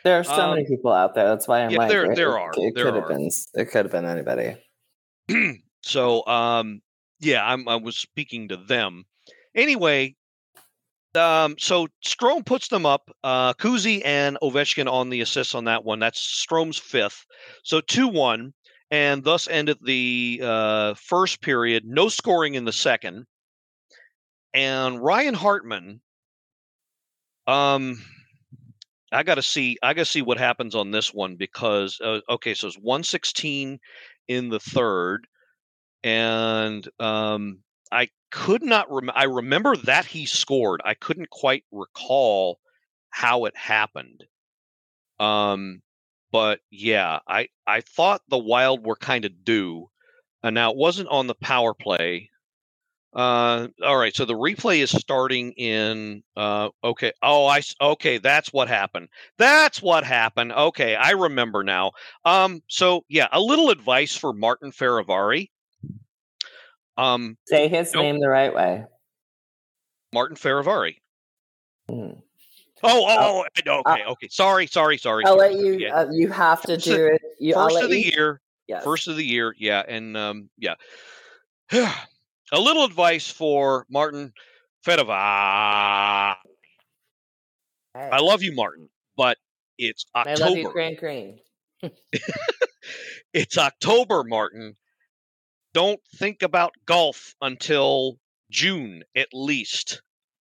[0.04, 1.28] There are so Um, many people out there.
[1.28, 2.52] That's why I'm yeah, like, there- it, there it- are.
[2.56, 3.30] It There could have been.
[3.54, 4.58] It could have been anybody.
[5.84, 6.82] so um,
[7.20, 9.06] yeah, I'm, I was speaking to them.
[9.54, 10.16] Anyway,
[11.16, 13.10] um, so Strome puts them up.
[13.24, 16.00] Uh, Kuzi and Ovechkin on the assists on that one.
[16.00, 17.26] That's Strome's fifth.
[17.64, 18.54] So two one,
[18.90, 21.84] and thus ended the uh, first period.
[21.86, 23.26] No scoring in the second.
[24.54, 26.02] And Ryan Hartman.
[27.48, 28.04] Um,
[29.12, 29.78] I got to see.
[29.82, 33.04] I got to see what happens on this one because uh, okay, so it's one
[33.04, 33.80] sixteen
[34.28, 35.28] in the third,
[36.04, 37.60] and um,
[37.92, 38.92] I could not.
[38.92, 40.82] Rem- I remember that he scored.
[40.86, 42.60] I couldn't quite recall
[43.12, 44.26] how it happened.
[45.20, 45.82] Um,
[46.32, 49.90] but yeah, I I thought the Wild were kind of due,
[50.44, 52.30] and now it wasn't on the power play.
[53.14, 56.24] Uh, all right, so the replay is starting in.
[56.38, 57.12] Uh, okay.
[57.22, 58.18] Oh, I okay.
[58.18, 59.10] That's what happened.
[59.38, 60.54] That's what happened.
[60.54, 61.92] Okay, I remember now.
[62.26, 65.51] Um, so yeah, a little advice for Martin Fehervary.
[67.02, 68.04] Um, Say his Nope.
[68.04, 68.86] name the right way.
[70.14, 70.98] Martin Fehervary.
[71.90, 72.12] Hmm.
[72.84, 74.28] Oh, oh, oh, I know, okay, okay.
[74.30, 75.24] Sorry, sorry, sorry.
[75.26, 75.54] I'll sorry.
[75.54, 75.74] let you.
[75.74, 75.96] Yeah.
[75.96, 77.22] Uh, you have to First do it.
[77.40, 78.84] You, First of the you, year, Yes.
[78.84, 80.76] first of the year, yeah, and um, yeah.
[81.72, 84.34] a little advice for Martin
[84.86, 86.36] Fehervary.
[87.94, 89.38] Hey, I love you, Martin, but
[89.78, 90.72] it's I love you, October.
[90.72, 91.40] Grant Green.
[93.34, 94.76] It's October, Martin.
[95.74, 98.18] Don't think about golf until
[98.50, 100.02] June at least.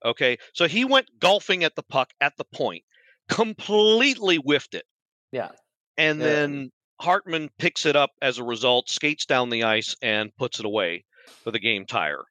[0.03, 2.83] Okay, so he went golfing at the puck at the point,
[3.29, 4.85] completely whiffed it.
[5.31, 5.51] Yeah.
[5.97, 6.25] and Yeah.
[6.25, 10.65] then Hartman picks it up as a result, skates down the ice, and puts it
[10.65, 11.05] away
[11.43, 12.23] for the game tire.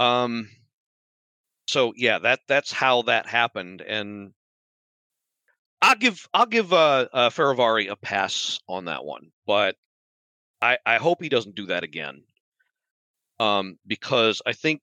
[0.00, 0.48] Um,
[1.66, 4.32] so yeah, that that's how that happened, and
[5.82, 9.76] I'll give I'll give uh, uh Fehervary a pass on that one, but
[10.62, 12.24] I I hope he doesn't do that again.
[13.40, 14.82] Um, because I think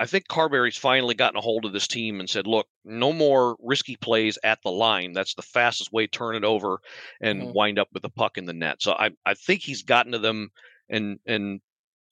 [0.00, 3.56] I think Carbery's finally gotten a hold of this team and said, "Look, no more
[3.60, 5.12] risky plays at the line.
[5.12, 6.80] That's the fastest way to turn it over
[7.20, 7.52] and Mhm.
[7.52, 10.18] wind up with the puck in the net." So I I think he's gotten to
[10.20, 10.50] them
[10.90, 11.60] and and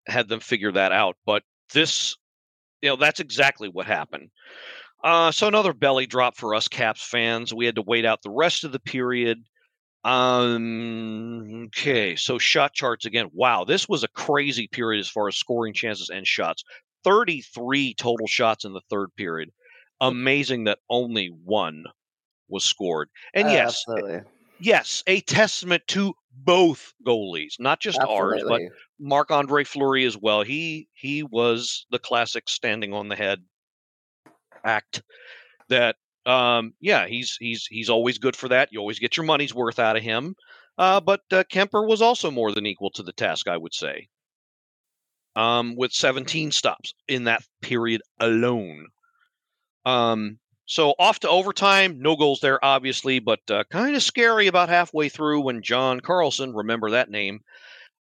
[0.06, 1.16] had them figure that out.
[1.26, 2.16] But this,
[2.82, 4.30] you know, that's exactly what happened.
[5.04, 7.54] Uh, so another belly drop for us Caps fans.
[7.54, 9.44] We had to wait out the rest of the period.
[10.04, 13.30] Um, okay, so shot charts again.
[13.32, 16.62] Wow, this was a crazy period as far as scoring chances and shots.
[17.04, 19.50] 33 total shots in the third period.
[20.00, 21.84] Amazing that only one
[22.48, 23.08] was scored.
[23.32, 24.20] And Oh, yes, absolutely.
[24.60, 28.70] yes, a testament to both goalies, not just ours, but Absolutely.
[28.98, 30.42] Marc Andre Fleury as well.
[30.42, 33.42] He he was the classic standing on the head
[34.64, 35.02] act
[35.68, 35.96] that
[36.26, 38.70] um yeah, he's he's he's always good for that.
[38.72, 40.34] You always get your money's worth out of him.
[40.76, 44.08] Uh, but uh, Kuemper was also more than equal to the task, I would say.
[45.36, 48.86] Um, with 17 stops in that period alone.
[49.84, 54.68] Um, so off to overtime, no goals there, obviously, but uh, kind of scary about
[54.68, 57.40] halfway through when John Carlson, remember that name,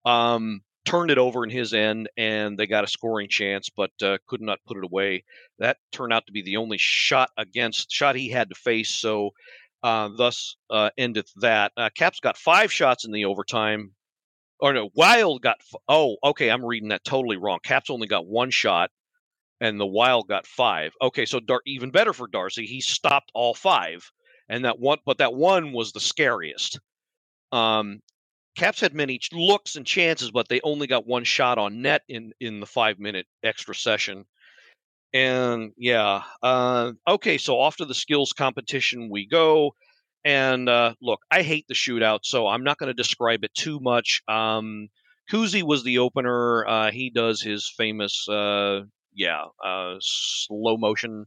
[0.05, 4.17] um, turned it over in his end, and they got a scoring chance, but uh,
[4.27, 5.23] could not put it away.
[5.59, 9.31] That turned out to be the only shot against shot he had to face, so
[9.83, 11.71] uh, thus uh, endeth that.
[11.77, 13.91] Uh, Caps got five shots in the overtime.
[14.59, 15.57] Or no, Wild got.
[15.61, 17.59] f- Oh, okay, I'm reading that totally wrong.
[17.63, 18.91] Caps only got one shot,
[19.61, 20.93] and the Wild got five.
[21.01, 22.65] Okay, so Dar- even better for Darcy.
[22.67, 24.11] He stopped all five,
[24.49, 26.79] and that one, but that one was the scariest.
[27.53, 28.01] Um,
[28.55, 32.33] Caps had many looks and chances, but they only got one shot on net in
[32.39, 34.25] in the five minute extra session.
[35.13, 39.75] And yeah, uh, okay, so off to the skills competition we go.
[40.23, 43.79] And uh, look, I hate the shootout, so I'm not going to describe it too
[43.81, 44.21] much.
[44.27, 44.89] Um,
[45.31, 46.65] Kuzi was the opener.
[46.67, 48.81] Uh, he does his famous, uh,
[49.13, 51.25] yeah, uh, slow motion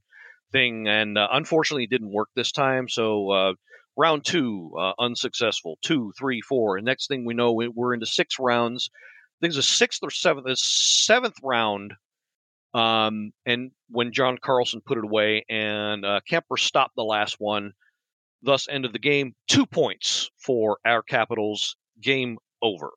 [0.52, 2.88] thing, and uh, unfortunately, it didn't work this time.
[2.88, 3.52] So uh,
[3.96, 5.78] round two, uh, unsuccessful.
[5.82, 8.90] Two, three, four, and next thing we know, we- we're into six rounds.
[8.92, 11.94] I think it's the sixth or seventh, seventh round.
[12.72, 17.72] Um, and when John Carlson put it away, and uh, Kuemper stopped the last one,
[18.42, 19.34] thus ended the game.
[19.46, 21.76] Two points for our Capitals.
[22.00, 22.90] Game over.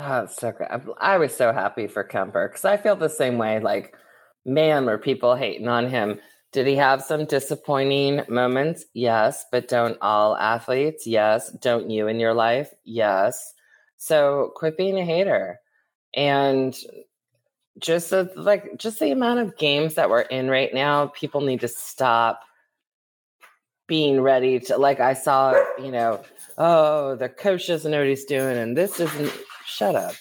[0.00, 0.52] Oh, so.
[0.68, 3.60] I'm- I was so happy for Kuemper because I feel the same way.
[3.60, 3.94] Like,
[4.44, 6.20] man, were people hating on him?
[6.54, 8.84] Did he have some disappointing moments?
[8.94, 11.04] Yes, but don't all athletes?
[11.04, 11.50] Yes.
[11.50, 12.70] Don't you in your life?
[12.84, 13.52] Yes.
[13.96, 15.58] So quit being a hater.
[16.14, 16.72] And
[17.80, 21.62] just the, like just the amount of games that we're in right now, people need
[21.62, 22.42] to stop
[23.88, 26.22] being ready to like I saw, you know,
[26.56, 29.32] oh, the coach doesn't know what he's doing, and this isn't.
[29.66, 30.14] Shut up.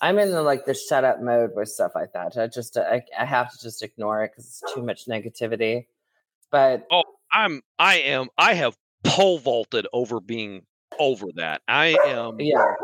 [0.00, 2.36] I'm in the like the shut up mode with stuff like that.
[2.36, 5.86] I just I, I have to just ignore it because it's too much negativity.
[6.50, 10.62] But oh, I'm I am I have pole vaulted over being
[10.98, 11.62] over that.
[11.68, 12.74] I am yeah,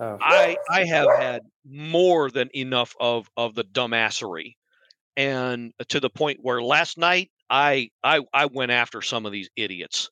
[0.00, 4.56] oh, I I have had more than enough of of the dumbassery,
[5.16, 9.50] and to the point where last night I I I went after some of these
[9.56, 10.10] idiots,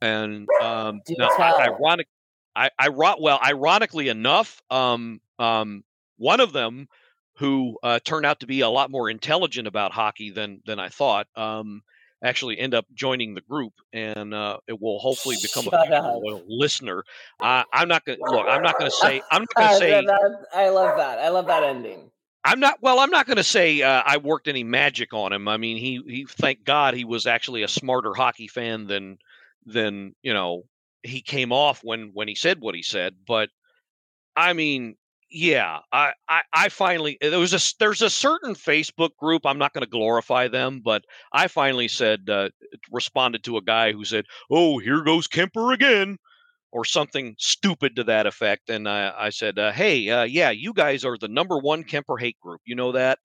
[0.00, 1.30] and um now.
[1.38, 2.08] Ironic
[2.56, 5.84] I I ro- well ironically enough um um
[6.16, 6.88] one of them
[7.38, 10.88] who uh, turned out to be a lot more intelligent about hockey than than I
[10.88, 11.82] thought um
[12.24, 17.04] actually end up joining the group, and uh, it will hopefully become a listener.
[17.40, 18.46] Uh, I'm not gonna look.
[18.48, 19.22] I'm not gonna say.
[19.30, 20.06] I'm not gonna I, say.
[20.54, 21.18] I love that.
[21.18, 22.10] I love that ending.
[22.44, 22.78] I'm not.
[22.80, 25.48] Well, I'm not going to say uh, I worked any magic on him.
[25.48, 26.26] I mean, he he.
[26.28, 29.18] Thank God he was actually a smarter hockey fan than
[29.66, 30.64] than you know
[31.06, 33.14] he came off when when he said what he said.
[33.26, 33.50] But
[34.36, 34.96] I mean,
[35.30, 39.42] yeah, I I, I finally there was a there's a certain Facebook group.
[39.44, 42.50] I'm not going to glorify them, but I finally said uh,
[42.92, 46.18] responded to a guy who said, "Oh, here goes Kuemper again."
[46.72, 50.74] Or something stupid to that effect, and I, I said, uh, "Hey, uh, yeah, you
[50.74, 52.60] guys are the number one Kuemper hate group.
[52.66, 53.18] You know that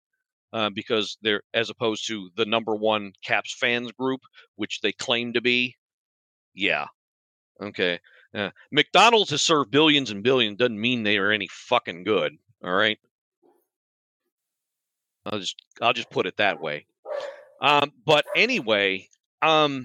[0.53, 4.21] uh, because they're as opposed to the number one Caps fans group,
[4.57, 5.77] which they claim to be.
[6.55, 6.87] Yeah,
[7.61, 8.01] okay.
[8.71, 12.37] McDonald's has served billions and billions doesn't mean they are any fucking good.
[12.65, 12.99] All right.
[15.27, 16.87] I'll just I'll just put it that way.
[17.61, 19.09] Um, but anyway,
[19.43, 19.85] um,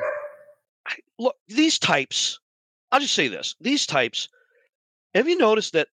[1.19, 2.39] look these types.
[2.91, 4.29] I'll just say this: these types.
[5.13, 5.87] Have you noticed that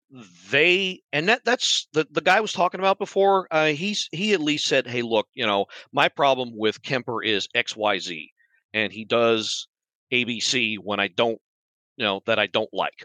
[0.51, 3.47] they and that that's the the guy was talking about before?
[3.51, 7.49] Uh, he's he at least said, "Hey, look, you know, my problem with Kuemper is
[7.55, 8.33] X Y Z,
[8.75, 9.69] and he does
[10.13, 11.41] ABC when I don't,
[11.97, 13.05] you know, that I don't like."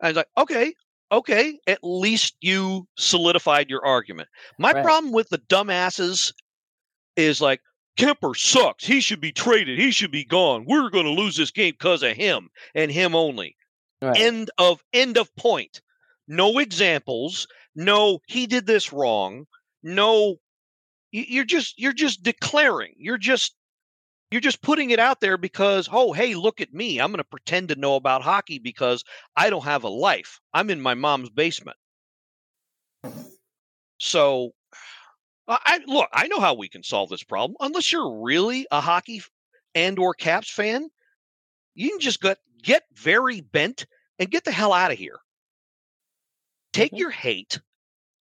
[0.00, 0.74] I was like, "Okay,
[1.12, 4.28] okay, at least you solidified your argument."
[4.58, 4.84] My Right.
[4.84, 6.32] problem with the dumbasses
[7.16, 7.60] is like
[7.98, 8.84] Kuemper sucks.
[8.86, 9.78] He should be traded.
[9.78, 10.64] He should be gone.
[10.66, 13.56] We're going to lose this game because of him and him only
[14.02, 14.16] Right.
[14.20, 15.82] end of end of point
[16.28, 19.46] no examples no he did this wrong
[19.82, 20.36] no
[21.12, 23.56] you- you're just you're just declaring you're just
[24.30, 27.00] you're just putting it out there because oh hey look at me.
[27.00, 29.04] I'm going to pretend to know about hockey because
[29.36, 30.40] i don't have a life.
[30.54, 31.76] I'm in my mom's basement.
[34.00, 34.52] So
[35.48, 37.56] I look i know how we can solve this problem.
[37.60, 39.22] Unless you're really a hockey
[39.74, 40.88] and or caps fan
[41.74, 43.86] you can just get get very bent
[44.18, 45.20] and get the hell out of here.
[46.72, 46.98] Take Mhm.
[46.98, 47.60] your hate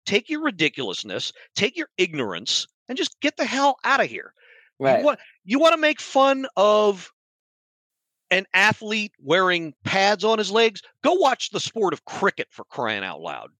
[0.06, 4.32] take your ridiculousness take your ignorance and just get the hell out of here
[4.78, 4.98] right.
[5.00, 7.10] you want you want to make fun of
[8.30, 13.04] an athlete wearing pads on his legs go watch the sport of cricket for crying
[13.04, 13.50] out loud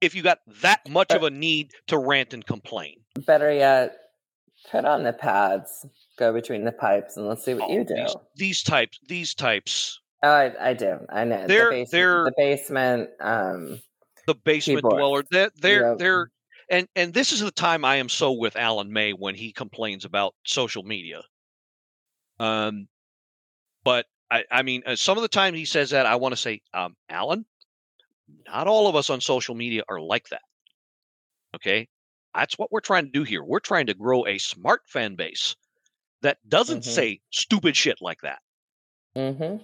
[0.00, 3.96] if you got that much of a need to rant and complain Better yet,
[4.70, 5.86] put on the pads,
[6.18, 7.94] go between the pipes, and let's see what Oh, you do.
[7.94, 10.98] these, these types these types Oh, I, I do.
[11.10, 11.46] I know.
[11.46, 13.10] They're- the, base- they're- the basement.
[13.20, 13.80] Um,
[14.26, 14.94] the basement Keyboard.
[14.98, 15.24] dweller.
[15.30, 15.98] They're they're Yep.
[15.98, 16.30] they're
[16.68, 20.04] and and this is the time I am so with Alan May when he complains
[20.04, 21.22] about social media.
[22.38, 22.88] Um,
[23.84, 26.40] but I I mean uh, some of the time he says that I want to
[26.40, 27.44] say, um, Alan,
[28.46, 30.42] not all of us on social media are like that.
[31.54, 31.88] Okay,
[32.34, 33.44] that's what we're trying to do here.
[33.44, 35.54] We're trying to grow a smart fan base
[36.22, 36.84] that doesn't Mhm.
[36.84, 38.40] say stupid shit like that.
[39.14, 39.58] hmm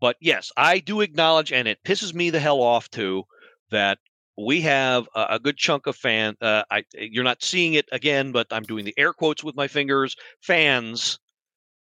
[0.00, 3.24] But yes, I do acknowledge, and it pisses me the hell off too,
[3.70, 3.98] that
[4.36, 6.36] we have a, a good chunk of fan.
[6.40, 9.68] Uh, I you're not seeing it again, but I'm doing the air quotes with my
[9.68, 10.16] fingers.
[10.42, 11.18] Fans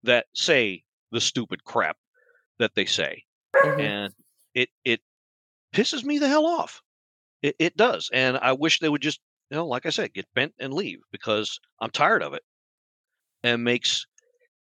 [0.04, 1.96] that say the stupid crap
[2.58, 3.24] that they say,
[3.62, 4.14] hmm and
[4.54, 5.00] it it
[5.74, 6.82] pisses me the hell off.
[7.42, 9.20] It, it does, and I wish they would just,
[9.50, 12.42] you know, like I said, get bent and leave because I'm tired of it.
[13.42, 14.06] And makes,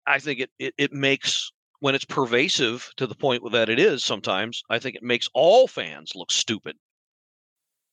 [0.07, 1.51] I think it it, it makes
[1.81, 4.63] when it's pervasive to the point that it is sometimes.
[4.71, 6.77] I think it makes all fans look stupid,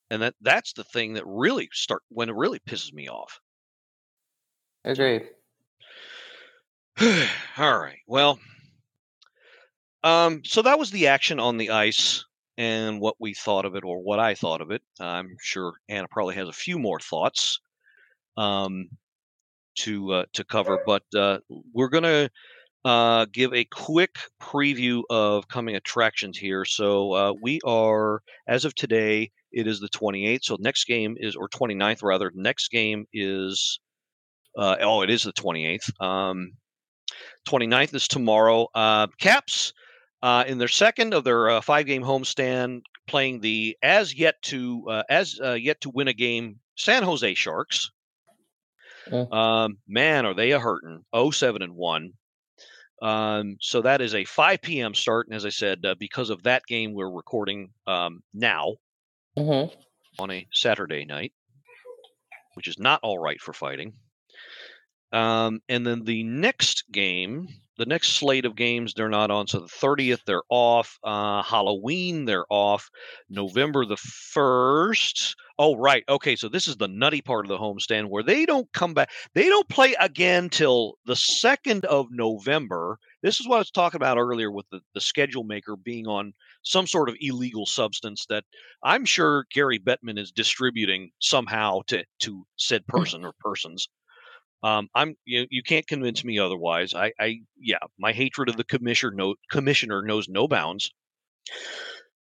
[0.10, 3.40] and that that's the thing that really start when it really pisses me off.
[4.86, 5.30] Agreed.
[7.58, 8.00] All right.
[8.08, 8.40] Well,
[10.04, 12.26] um, so that was the action on the ice
[12.58, 14.82] and what we thought of it, or what I thought of it.
[15.00, 17.60] I'm sure Anna probably has a few more thoughts
[18.38, 18.90] um,
[19.80, 21.40] to uh, to cover, but uh,
[21.74, 22.30] we're gonna
[22.86, 26.66] uh, give a quick preview of coming attractions here.
[26.66, 30.44] So uh, we are, as of today, it is the 28th.
[30.44, 32.32] So next game is, or 29th rather.
[32.34, 33.80] Next game is,
[34.58, 36.02] uh, oh, it is the 28th.
[36.04, 36.54] Um,
[37.48, 38.68] 29th is tomorrow.
[38.74, 39.74] Uh, Caps
[40.22, 45.04] uh, in their second of their uh, five-game homestand, playing the as yet to uh,
[45.10, 47.92] as uh, yet to win a game San Jose Sharks.
[49.10, 49.34] Mm.
[49.34, 51.04] Um, man, are they a hurting?
[51.14, 52.14] 07 and one.
[53.02, 54.94] Um, so that is a 5 p.m.
[54.94, 58.76] start, and as I said, uh, because of that game, we're recording um, now
[59.38, 59.66] hmm
[60.20, 61.34] on a Saturday night,
[62.54, 63.94] which is not all right for fighting.
[65.12, 69.48] Um, and then the next game, the next slate of games, they're not on.
[69.48, 70.98] So the 30th, they're off.
[71.04, 72.90] Uh, Halloween, they're off.
[73.30, 75.36] November the 1st.
[75.60, 76.04] Oh, right.
[76.10, 76.36] Okay.
[76.36, 79.10] So this is the nutty part of the homestand where they don't come back.
[79.36, 82.98] They don't play again till the 2nd of November.
[83.24, 86.34] This is what I was talking about earlier with the, the schedule maker being on
[86.62, 88.44] some sort of illegal substance that
[88.84, 93.88] I'm sure Gary Bettman is distributing somehow to, to said person or persons.
[94.62, 96.94] Um, I'm you, you can't convince me otherwise.
[96.94, 100.92] I, I yeah, my hatred of the commissioner no, commissioner knows no bounds.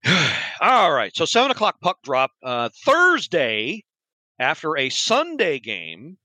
[0.61, 3.84] All right, so seven o'clock puck drop uh, Thursday
[4.39, 6.18] after a Sunday game.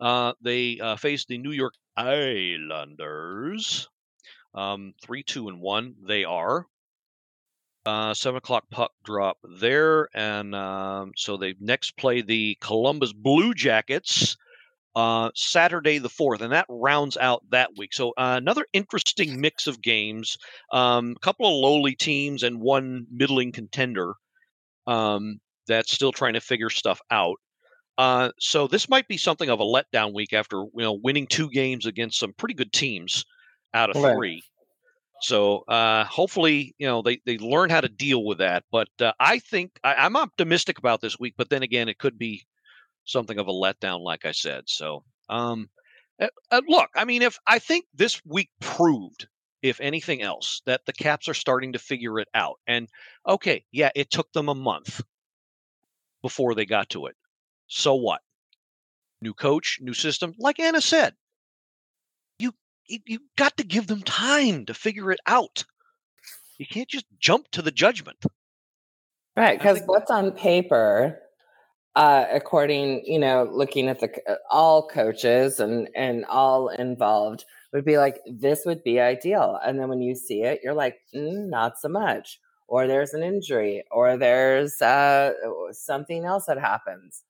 [0.00, 3.88] Uh, they uh, faced the New York Islanders.
[4.54, 5.94] Um, three, two, and one.
[6.06, 6.66] They are.
[7.84, 13.54] Uh, seven o'clock puck drop there, and um, so they next play the Columbus Blue
[13.54, 14.36] Jackets
[14.96, 17.92] uh, Saturday the fourth, and that rounds out that week.
[17.92, 20.38] So uh, another interesting mix of games.
[20.72, 24.14] Um, a couple of lowly teams and one middling contender
[24.86, 25.38] um,
[25.68, 27.36] that's still trying to figure stuff out.
[27.98, 31.48] Uh, so this might be something of a letdown week after you know winning two
[31.50, 33.24] games against some pretty good teams
[33.72, 34.42] out of three.
[35.22, 38.64] So uh, hopefully, you know, they, they learn how to deal with that.
[38.70, 41.34] But uh, I think I, I'm optimistic about this week.
[41.36, 42.46] But then again, it could be
[43.04, 44.64] something of a letdown, like I said.
[44.66, 45.70] So, um,
[46.20, 49.26] uh, look, I mean, if I think this week proved,
[49.62, 52.56] if anything else, that the Caps are starting to figure it out.
[52.66, 52.88] And
[53.26, 55.02] okay, yeah, it took them a month
[56.22, 57.16] before they got to it.
[57.66, 58.20] So what?
[59.20, 60.34] New coach, new system.
[60.38, 61.14] Like Anna said,
[62.38, 62.52] you
[62.86, 65.64] you, you got to give them time to figure it out.
[66.58, 68.24] You can't just jump to the judgment.
[69.36, 71.20] Right, because think- what's on paper,
[71.94, 77.84] uh, according you know, looking at the uh, all coaches and and all involved, would
[77.84, 81.48] be like this would be ideal, and then when you see it, you're like, mm,
[81.48, 82.38] not so much,
[82.68, 85.32] or there's an injury, or there's uh,
[85.72, 87.22] something else that happens.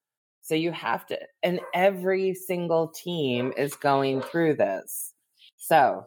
[0.47, 5.13] So you have to, and every single team is going through this.
[5.57, 6.05] So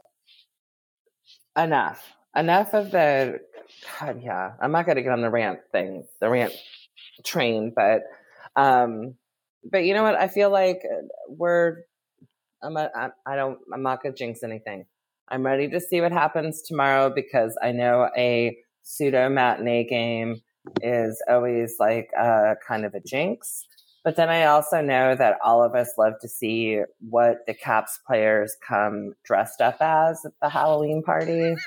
[1.58, 2.02] enough,
[2.34, 3.42] enough of the
[4.00, 4.52] God, yeah.
[4.62, 6.54] I'm not gonna get on the rant thing, the rant
[7.26, 8.04] train, but
[8.56, 9.16] um
[9.70, 10.16] but you know what?
[10.16, 11.82] I feel like uh, we're
[12.64, 14.86] I'm don't I'm not gonna jinx anything.
[15.28, 20.42] I'm ready to see what happens tomorrow because I know a pseudo matinee game
[20.82, 23.66] is always like a kind of a jinx.
[24.04, 28.00] But then I also know that all of us love to see what the Caps
[28.08, 31.56] players come dressed up as at the Halloween party.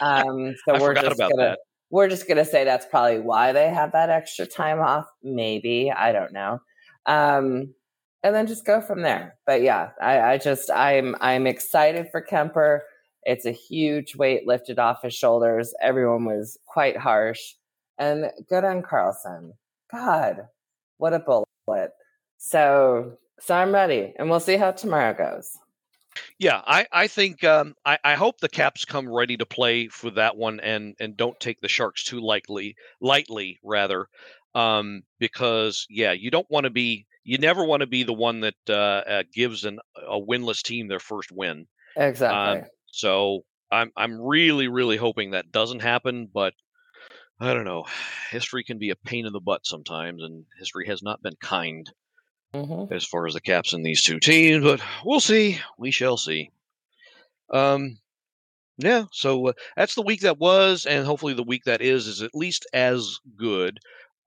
[0.00, 1.58] Um, so we're just gonna that.
[1.90, 5.06] we're just gonna say that's probably why they have that extra time off.
[5.22, 6.58] Maybe I don't know.
[7.06, 7.74] Um,
[8.22, 9.36] and then just go from there.
[9.46, 12.80] But yeah, I, I just I'm I'm excited for Kuemper.
[13.22, 15.72] It's a huge weight lifted off his shoulders.
[15.80, 17.54] Everyone was quite harsh,
[17.98, 19.54] and good on Carlson.
[19.90, 20.48] God,
[20.98, 21.20] what a
[21.66, 21.90] bullet!
[22.38, 25.50] So so I'm ready, and we'll see how tomorrow goes.
[26.38, 30.10] Yeah, I, I think um, I, I hope the Caps come ready to play for
[30.12, 34.06] that one and and don't take the Sharks too lightly lightly rather,
[34.54, 38.40] um, because yeah, you don't want to be you never want to be the one
[38.40, 41.66] that uh, uh, gives an, a winless team their first win.
[41.96, 42.68] Exactly.
[42.86, 46.54] So I'm I'm really really hoping that doesn't happen, but
[47.38, 47.84] I don't know.
[48.30, 51.90] History can be a pain in the butt sometimes, and history has not been kind
[52.54, 55.58] hmm as far as the caps in these two teams, but we'll see.
[55.78, 56.50] We shall see.
[57.50, 57.98] Um,
[58.78, 59.04] yeah.
[59.12, 62.34] So uh, that's the week that was, and hopefully the week that is is at
[62.34, 63.78] least as good.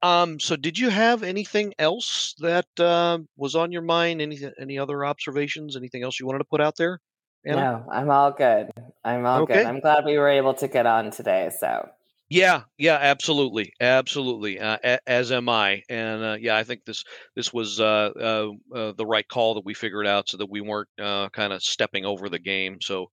[0.02, 4.22] Um, so did you have anything else that uh, was on your mind?
[4.22, 5.76] Any any other observations?
[5.76, 7.00] Anything else you wanted to put out there?
[7.46, 7.62] Anna?
[7.62, 8.70] No, I'm all good.
[9.04, 9.56] I'm all Okay.
[9.56, 9.66] good.
[9.66, 11.52] I'm glad we were able to get on today.
[11.58, 11.90] So
[12.30, 14.60] Yeah, yeah, absolutely, absolutely.
[14.60, 17.04] Uh, a- as am I, and uh, yeah, I think this
[17.36, 20.62] this was uh, uh, uh, the right call that we figured out, so that we
[20.62, 22.78] weren't uh, kind of stepping over the game.
[22.82, 23.08] So,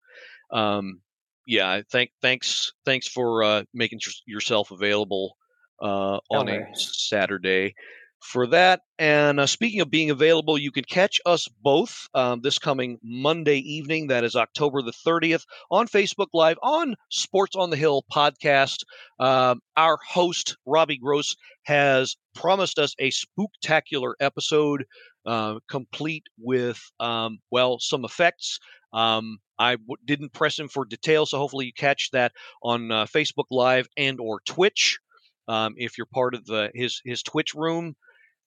[0.52, 1.02] um,
[1.46, 5.38] yeah, I thank thanks thanks for uh, making your- yourself available
[5.82, 6.60] uh, on a.
[6.74, 7.76] Saturday
[8.22, 8.82] for that.
[8.98, 13.58] And uh, speaking of being available, you can catch us both um, this coming Monday
[13.60, 14.08] evening.
[14.08, 18.84] That is October the 30th on Facebook Live on Sports on the Hill podcast.
[19.20, 24.86] Um, our host, Robbie Gross, has promised us a spooktacular episode
[25.26, 28.60] uh, complete with, um, well, some effects.
[28.94, 32.32] Um, I w- didn't press him for details, so hopefully you catch that
[32.64, 35.00] on uh, Facebook Live and or Twitch.
[35.48, 37.96] Um, if you're part of the his his Twitch room,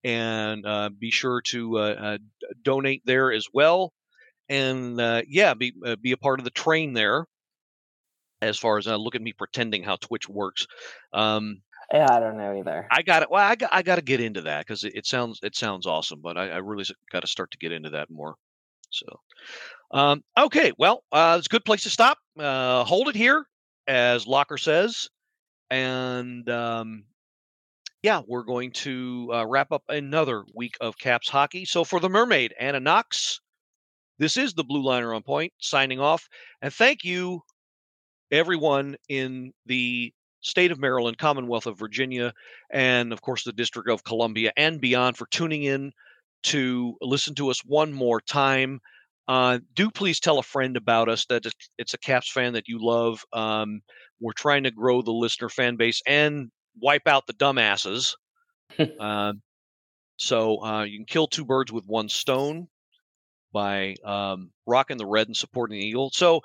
[0.04, 2.18] and uh, be sure to uh, uh,
[2.62, 3.92] donate there as well.
[4.48, 7.26] And uh, yeah, be uh, be a part of the train there.
[8.40, 10.66] As far as uh, look at me pretending how Twitch works,
[11.12, 12.86] um, Yeah, I don't know either.
[12.90, 13.30] I got it.
[13.30, 15.86] Well, I got I got to get into that because it, it sounds it sounds
[15.86, 18.36] awesome, but I, I really got to start to get into that more.
[18.90, 19.06] So,
[19.92, 22.18] um, okay, well, uh, it's a good place to stop.
[22.38, 23.44] Uh, hold it here,
[23.86, 25.08] as Locker says,
[25.70, 27.04] and um,
[28.02, 31.64] yeah, we're going to uh, wrap up another week of Caps hockey.
[31.64, 33.40] So for the Mermaid, Anna Knox,
[34.18, 36.28] this is the Blue Liner on Point signing off,
[36.62, 37.42] and thank you,
[38.30, 42.32] everyone in the state of Maryland, Commonwealth of Virginia,
[42.70, 45.92] and of course the District of Columbia and beyond for tuning in
[46.44, 48.80] to listen to us one more time.
[49.26, 51.44] Uh, do please tell a friend about us that
[51.78, 53.24] it's- a Caps fan that you love.
[53.32, 53.82] Um,
[54.20, 56.50] we're trying to grow the listener fan base and
[56.80, 58.14] wipe out the dumbasses.
[59.00, 59.42] um,
[60.16, 62.68] so uh, you can kill two birds with one stone
[63.52, 66.10] by um, rocking the red and supporting the eagle.
[66.12, 66.42] So I'm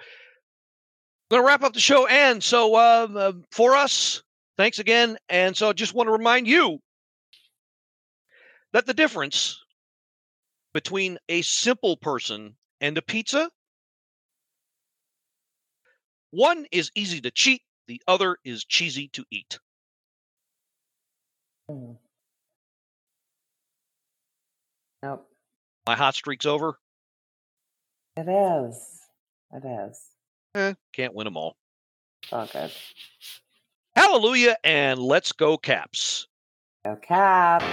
[1.29, 2.07] going to wrap up the show.
[2.07, 4.23] And so um, uh, for us,
[4.57, 5.17] thanks again.
[5.29, 6.79] And so I just want to remind you
[8.71, 9.59] that the difference
[10.73, 13.49] between a simple person and a pizza
[16.33, 19.59] one is easy to cheat, the other is cheesy to eat.
[21.69, 21.91] Hmm.
[25.03, 25.29] Nope.
[25.85, 26.79] My hot streak's over.
[28.17, 28.99] It is.
[29.53, 29.99] It is.
[30.55, 31.55] Eh, can't win them all.
[32.23, 32.71] It's all good.
[33.95, 36.27] Hallelujah and let's go, Caps.
[36.83, 37.65] Go Caps.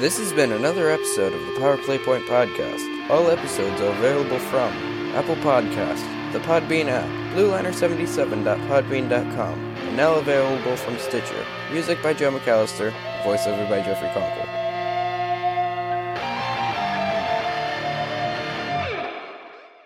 [0.00, 3.10] This has been another episode of the Power Play Point podcast.
[3.10, 6.02] All episodes are available from Apple Podcast,
[6.32, 11.44] the Podbean app, BlueLiner77.podbean.com, and now available from Stitcher.
[11.72, 12.92] Music by Joe McAllister,
[13.22, 14.46] voiceover by Jeffrey Conkle.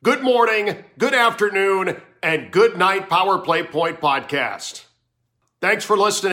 [0.02, 4.84] Good morning, good afternoon, and good night, Power Play Point Podcast.
[5.60, 6.32] Thanks for listening.